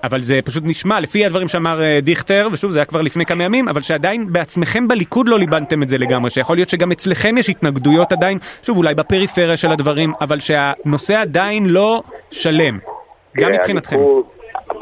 אבל 0.03 0.21
זה 0.21 0.39
פשוט 0.45 0.63
נשמע, 0.65 0.99
לפי 0.99 1.25
הדברים 1.25 1.47
שאמר 1.47 1.81
אה, 1.81 1.99
דיכטר, 2.01 2.47
ושוב, 2.51 2.71
זה 2.71 2.79
היה 2.79 2.85
כבר 2.85 3.01
לפני 3.01 3.25
כמה 3.25 3.43
ימים, 3.43 3.67
אבל 3.69 3.81
שעדיין 3.81 4.33
בעצמכם 4.33 4.87
בליכוד 4.87 5.27
לא 5.29 5.39
ליבנתם 5.39 5.83
את 5.83 5.89
זה 5.89 5.97
לגמרי, 5.97 6.29
שיכול 6.29 6.57
להיות 6.57 6.69
שגם 6.69 6.91
אצלכם 6.91 7.35
יש 7.37 7.49
התנגדויות 7.49 8.11
עדיין, 8.11 8.37
שוב, 8.63 8.77
אולי 8.77 8.95
בפריפריה 8.95 9.57
של 9.57 9.71
הדברים, 9.71 10.13
אבל 10.21 10.39
שהנושא 10.39 11.19
עדיין 11.21 11.65
לא 11.69 12.03
שלם, 12.31 12.79
גם 13.37 13.51
אה, 13.51 13.57
מבחינתכם. 13.57 13.95
הליכוד- 13.95 14.38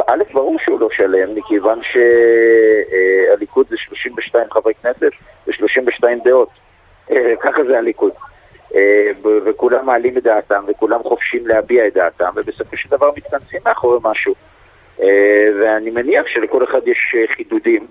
א', 0.08 0.24
ברור 0.34 0.58
שהוא 0.60 0.80
לא 0.80 0.90
שלם, 0.92 1.36
מכיוון 1.36 1.80
שהליכוד 1.84 3.68
זה 3.70 3.78
32 3.78 4.48
חברי 4.52 4.74
כנסת 4.74 5.12
ו-32 5.48 6.04
דעות. 6.24 6.50
אה, 7.12 7.34
ככה 7.42 7.64
זה 7.64 7.78
הליכוד. 7.78 8.12
אה, 8.76 9.12
וכולם 9.46 9.86
מעלים 9.86 10.18
את 10.18 10.24
דעתם, 10.24 10.64
וכולם 10.68 11.04
חופשים 11.04 11.48
להביע 11.48 11.88
את 11.88 11.94
דעתם, 11.94 12.30
ובסופו 12.36 12.78
של 12.78 12.90
דבר 12.90 13.10
מתכנסים 13.18 13.60
מאחורי 13.66 14.00
משהו. 14.04 14.36
אה, 15.02 15.50
ואני 15.62 15.90
מניח 15.90 16.28
שלכל 16.28 16.64
אחד 16.64 16.88
יש 16.88 17.16
חידודים 17.32 17.88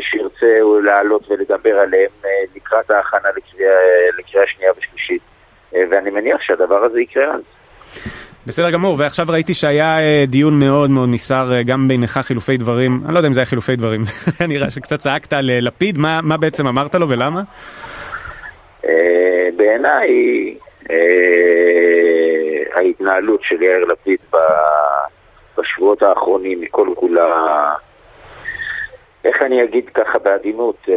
שירצה 0.00 0.58
לעלות 0.82 1.30
ולדבר 1.30 1.78
עליהם 1.78 2.10
לקראת 2.56 2.90
ההכנה 2.90 3.28
לקריאה, 3.36 3.76
לקריאה 4.18 4.46
שנייה 4.46 4.72
ושלישית. 4.78 5.22
ואני 5.72 6.10
מניח 6.10 6.40
שהדבר 6.40 6.84
הזה 6.84 7.00
יקרה 7.00 7.34
אז. 7.34 7.40
בסדר 8.46 8.70
גמור, 8.70 8.96
ועכשיו 8.98 9.26
ראיתי 9.28 9.54
שהיה 9.54 9.98
אה, 9.98 10.24
דיון 10.26 10.58
מאוד 10.58 10.90
מאוד 10.90 11.08
נסער, 11.12 11.52
אה, 11.52 11.62
גם 11.62 11.88
בינך 11.88 12.18
חילופי 12.22 12.56
דברים, 12.56 13.00
אני 13.04 13.14
לא 13.14 13.18
יודע 13.18 13.28
אם 13.28 13.32
זה 13.32 13.40
היה 13.40 13.46
חילופי 13.46 13.76
דברים, 13.76 14.02
נראה 14.48 14.70
שקצת 14.70 14.98
צעקת 14.98 15.32
על 15.32 15.50
אה, 15.50 15.60
לפיד, 15.60 15.98
מה, 15.98 16.20
מה 16.22 16.36
בעצם 16.36 16.66
אמרת 16.66 16.94
לו 16.94 17.08
ולמה? 17.08 17.42
בעיניי 19.56 20.54
ההתנהלות 22.74 23.40
של 23.42 23.62
יאיר 23.62 23.84
לפיד 23.84 24.18
בשבועות 25.58 26.02
האחרונים 26.02 26.60
היא 26.60 26.68
כל 26.70 26.88
כולה, 26.94 27.72
איך 29.24 29.42
אני 29.42 29.64
אגיד 29.64 29.88
ככה 29.94 30.18
בעדינות, 30.18 30.88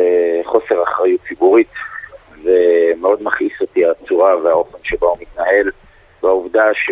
חוסר 0.45 0.83
אחריות 0.83 1.21
ציבורית 1.27 1.67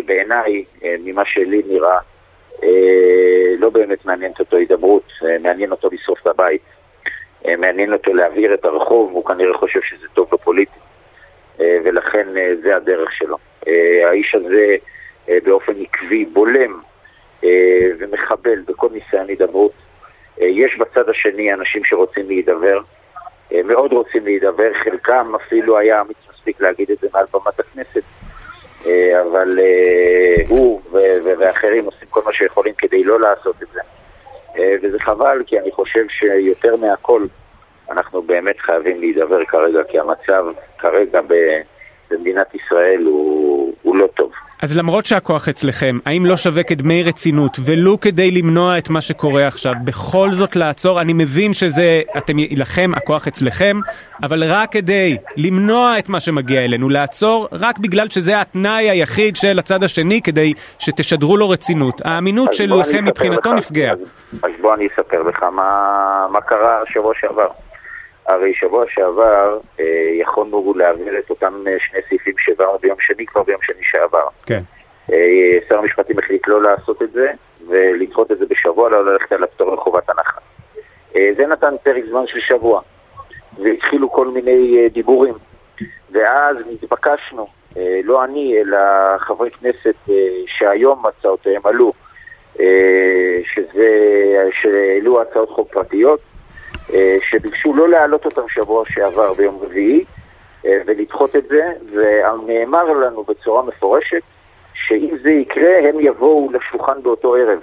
שבעיניי, 0.08 0.64
אה, 0.84 0.94
ממה 1.04 1.24
שלי 1.24 1.62
נראה, 1.66 1.98
אה, 2.62 2.68
לא 3.58 3.70
באמת 3.70 4.04
מעניינת 4.04 4.40
אותו 4.40 4.56
הידברות, 4.56 5.12
אה, 5.24 5.38
מעניין 5.38 5.70
אותו 5.70 5.88
לשרוף 5.92 6.18
את 6.22 6.26
הבית. 6.26 6.62
מעניין 7.58 7.92
אותו 7.92 8.14
להבעיר 8.14 8.54
את 8.54 8.64
הרחוב, 8.64 9.12
הוא 9.12 9.24
כנראה 9.24 9.58
חושב 9.58 9.80
שזה 9.82 10.06
טוב 10.14 10.28
לו 10.32 10.38
פוליטית. 10.38 10.82
ולכן 11.58 12.26
זה 12.62 12.76
הדרך 12.76 13.12
שלו. 13.12 13.36
האיש 14.04 14.34
הזה 14.34 14.76
באופן 15.44 15.72
עקבי 15.80 16.24
בולם 16.24 16.80
ומחבל 17.98 18.60
בכל 18.66 18.88
ניסיון 18.92 19.28
הידברות. 19.28 19.72
יש 20.38 20.78
בצד 20.78 21.08
השני 21.08 21.52
אנשים 21.52 21.84
שרוצים 21.84 22.28
להידבר, 22.28 22.80
מאוד 23.64 23.92
רוצים 23.92 24.24
להידבר, 24.24 24.74
חלקם 24.84 25.32
אפילו 25.34 25.78
היה 25.78 26.00
אמיץ 26.00 26.18
מספיק 26.32 26.60
להגיד 26.60 26.90
את 26.90 26.98
זה 26.98 27.06
מעל 27.12 27.26
במת 27.32 27.60
הכנסת, 27.60 28.02
אבל 29.22 29.58
אה, 29.58 30.42
הוא 30.48 30.80
ואחרים 31.38 31.84
עושים 31.84 32.08
כל 32.10 32.20
מה 32.24 32.32
שיכולים 32.32 32.74
כדי 32.78 33.04
לא 33.04 33.20
לעשות 33.20 33.56
את 33.62 33.68
זה. 33.72 33.80
אה, 34.58 34.74
וזה 34.82 34.98
חבל, 34.98 35.42
כי 35.46 35.58
אני 35.58 35.72
חושב 35.72 36.04
שיותר 36.08 36.76
מהכל 36.76 37.26
אנחנו 37.90 38.22
באמת 38.22 38.60
חייבים 38.60 39.00
להידבר 39.00 39.44
כרגע, 39.44 39.84
כי 39.88 39.98
המצב 39.98 40.44
כרגע 40.78 41.20
במדינת 42.10 42.54
ישראל 42.54 43.02
הוא, 43.04 43.74
הוא 43.82 43.96
לא 43.96 44.06
טוב. 44.06 44.32
אז 44.62 44.76
למרות 44.76 45.06
שהכוח 45.06 45.48
אצלכם, 45.48 45.98
האם 46.06 46.26
לא 46.26 46.36
שווה 46.36 46.62
כדמי 46.62 47.02
רצינות, 47.02 47.56
ולו 47.64 48.00
כדי 48.00 48.30
למנוע 48.30 48.78
את 48.78 48.90
מה 48.90 49.00
שקורה 49.00 49.46
עכשיו, 49.46 49.72
בכל 49.84 50.30
זאת 50.32 50.56
לעצור? 50.56 51.00
אני 51.00 51.12
מבין 51.12 51.54
שזה, 51.54 52.02
אתם, 52.18 52.32
לכם, 52.56 52.90
הכוח 52.96 53.28
אצלכם, 53.28 53.80
אבל 54.22 54.44
רק 54.52 54.72
כדי 54.72 55.16
למנוע 55.36 55.98
את 55.98 56.08
מה 56.08 56.20
שמגיע 56.20 56.64
אלינו, 56.64 56.88
לעצור 56.88 57.48
רק 57.52 57.78
בגלל 57.78 58.08
שזה 58.08 58.40
התנאי 58.40 58.90
היחיד 58.90 59.36
של 59.36 59.58
הצד 59.58 59.82
השני, 59.82 60.22
כדי 60.22 60.52
שתשדרו 60.78 61.36
לו 61.36 61.50
רצינות. 61.50 62.00
האמינות 62.04 62.52
שלכם 62.54 63.04
מבחינתו 63.04 63.52
לך, 63.52 63.56
נפגעה. 63.56 63.92
אז, 63.92 63.98
אז 64.42 64.50
בוא 64.60 64.74
אני 64.74 64.88
אספר 64.94 65.22
לך 65.22 65.42
מה, 65.42 66.26
מה 66.30 66.40
קרה 66.40 66.80
שבוע 66.92 67.12
שעבר. 67.20 67.48
הרי 68.28 68.54
שבוע 68.54 68.84
שעבר 68.88 69.58
אה, 69.80 69.84
יכולנו 70.20 70.74
להעביר 70.76 71.18
את 71.18 71.30
אותם 71.30 71.64
אה, 71.66 71.76
שני 71.78 72.00
סעיפים 72.08 72.34
שהעברנו 72.38 72.78
ביום 72.78 72.96
שני, 73.00 73.26
כבר 73.26 73.42
ביום 73.42 73.62
שני 73.62 73.82
שעבר. 73.82 74.26
כן. 74.46 74.60
אה, 75.12 75.58
שר 75.68 75.78
המשפטים 75.78 76.18
החליט 76.18 76.48
לא 76.48 76.62
לעשות 76.62 77.02
את 77.02 77.12
זה, 77.12 77.30
ולדחות 77.68 78.32
את 78.32 78.38
זה 78.38 78.46
בשבוע, 78.46 78.90
לא 78.90 79.04
ללכת 79.04 79.32
על 79.32 79.44
הפטור 79.44 79.74
מחובת 79.74 80.10
הנחה. 80.10 80.40
אה, 81.16 81.30
זה 81.36 81.46
נתן 81.46 81.74
פרק 81.82 82.04
זמן 82.10 82.26
של 82.26 82.40
שבוע, 82.40 82.80
והתחילו 83.62 84.12
כל 84.12 84.28
מיני 84.28 84.78
אה, 84.78 84.88
דיבורים. 84.88 85.34
ואז 86.12 86.56
נתבקשנו, 86.70 87.46
אה, 87.76 88.00
לא 88.04 88.24
אני, 88.24 88.60
אלא 88.60 88.78
חברי 89.18 89.50
כנסת 89.50 89.94
אה, 90.10 90.14
שהיום 90.46 91.06
הצעותיהם 91.06 91.62
עלו, 91.64 91.92
אה, 92.60 93.38
שזה, 93.54 93.88
שהעלו 94.62 95.22
הצעות 95.22 95.50
חוק 95.50 95.72
פרטיות, 95.72 96.20
שביקשו 97.20 97.74
לא 97.74 97.88
להעלות 97.88 98.24
אותם 98.24 98.48
שבוע 98.48 98.84
שעבר 98.88 99.34
ביום 99.34 99.58
רביעי, 99.62 100.04
אה, 100.66 100.78
ולדחות 100.86 101.36
את 101.36 101.44
זה, 101.48 101.72
ונאמר 101.92 102.84
לנו 102.84 103.22
בצורה 103.22 103.62
מפורשת 103.62 104.22
שאם 104.74 105.16
זה 105.22 105.30
יקרה, 105.30 105.78
הם 105.88 106.00
יבואו 106.00 106.48
לשולחן 106.52 107.02
באותו 107.02 107.34
ערב. 107.34 107.58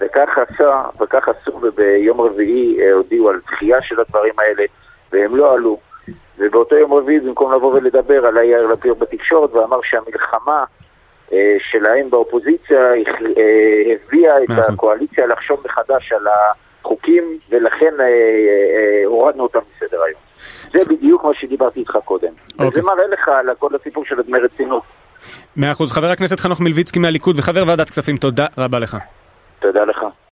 וכך 0.00 0.38
עשה, 0.38 0.82
וכך 1.00 1.28
עשו, 1.28 1.52
וביום 1.62 2.20
רביעי 2.20 2.80
אה, 2.80 2.92
הודיעו 2.92 3.28
על 3.28 3.40
דחייה 3.46 3.82
של 3.82 4.00
הדברים 4.00 4.34
האלה, 4.38 4.64
והם 5.12 5.36
לא 5.36 5.54
עלו. 5.54 5.78
ובאותו 6.38 6.76
יום 6.76 6.94
רביעי, 6.94 7.20
במקום 7.20 7.52
לבוא 7.52 7.74
ולדבר, 7.74 8.26
עלה 8.26 8.44
יאיר 8.44 8.66
לפיד 8.66 8.98
בתקשורת 8.98 9.54
ואמר 9.54 9.80
שהמלחמה 9.82 10.64
אה, 11.32 11.56
שלהם 11.70 12.10
באופוזיציה 12.10 12.80
אה, 12.80 13.94
הביאה 13.94 14.42
את. 14.44 14.50
הקואליציה 14.68 15.26
לחשוב 15.26 15.60
מחדש 15.64 16.12
על 16.12 16.26
החוקים, 16.86 17.38
ולכן 17.50 17.94
אה, 18.00 18.04
אה, 18.04 19.06
הורדנו 19.06 19.42
אותם 19.42 19.58
מסדר 19.76 20.02
היום. 20.02 20.20
זה 20.72 20.94
בדיוק 20.94 21.24
מה 21.24 21.30
שדיברתי 21.34 21.80
איתך 21.80 21.98
קודם. 22.04 22.28
אוקיי. 22.52 22.68
וזה 22.68 22.82
מראה 22.82 23.06
לך 23.06 23.28
על 23.28 23.46
כל 23.58 23.70
הסיפור 23.80 24.04
של 24.04 24.22
דמי 24.22 24.38
רצינות. 24.38 24.82
מאה 25.56 25.72
אחוז. 25.72 25.92
חבר 25.92 26.10
הכנסת 26.10 26.40
חנוך 26.40 26.60
מלביצקי 26.60 26.98
מהליכוד 26.98 27.38
וחבר 27.38 27.64
ועדת 27.66 27.90
כספים, 27.90 28.16
תודה 28.16 28.46
רבה 28.58 28.78
לך. 28.78 28.96
תודה 29.60 29.84
לך. 29.84 30.25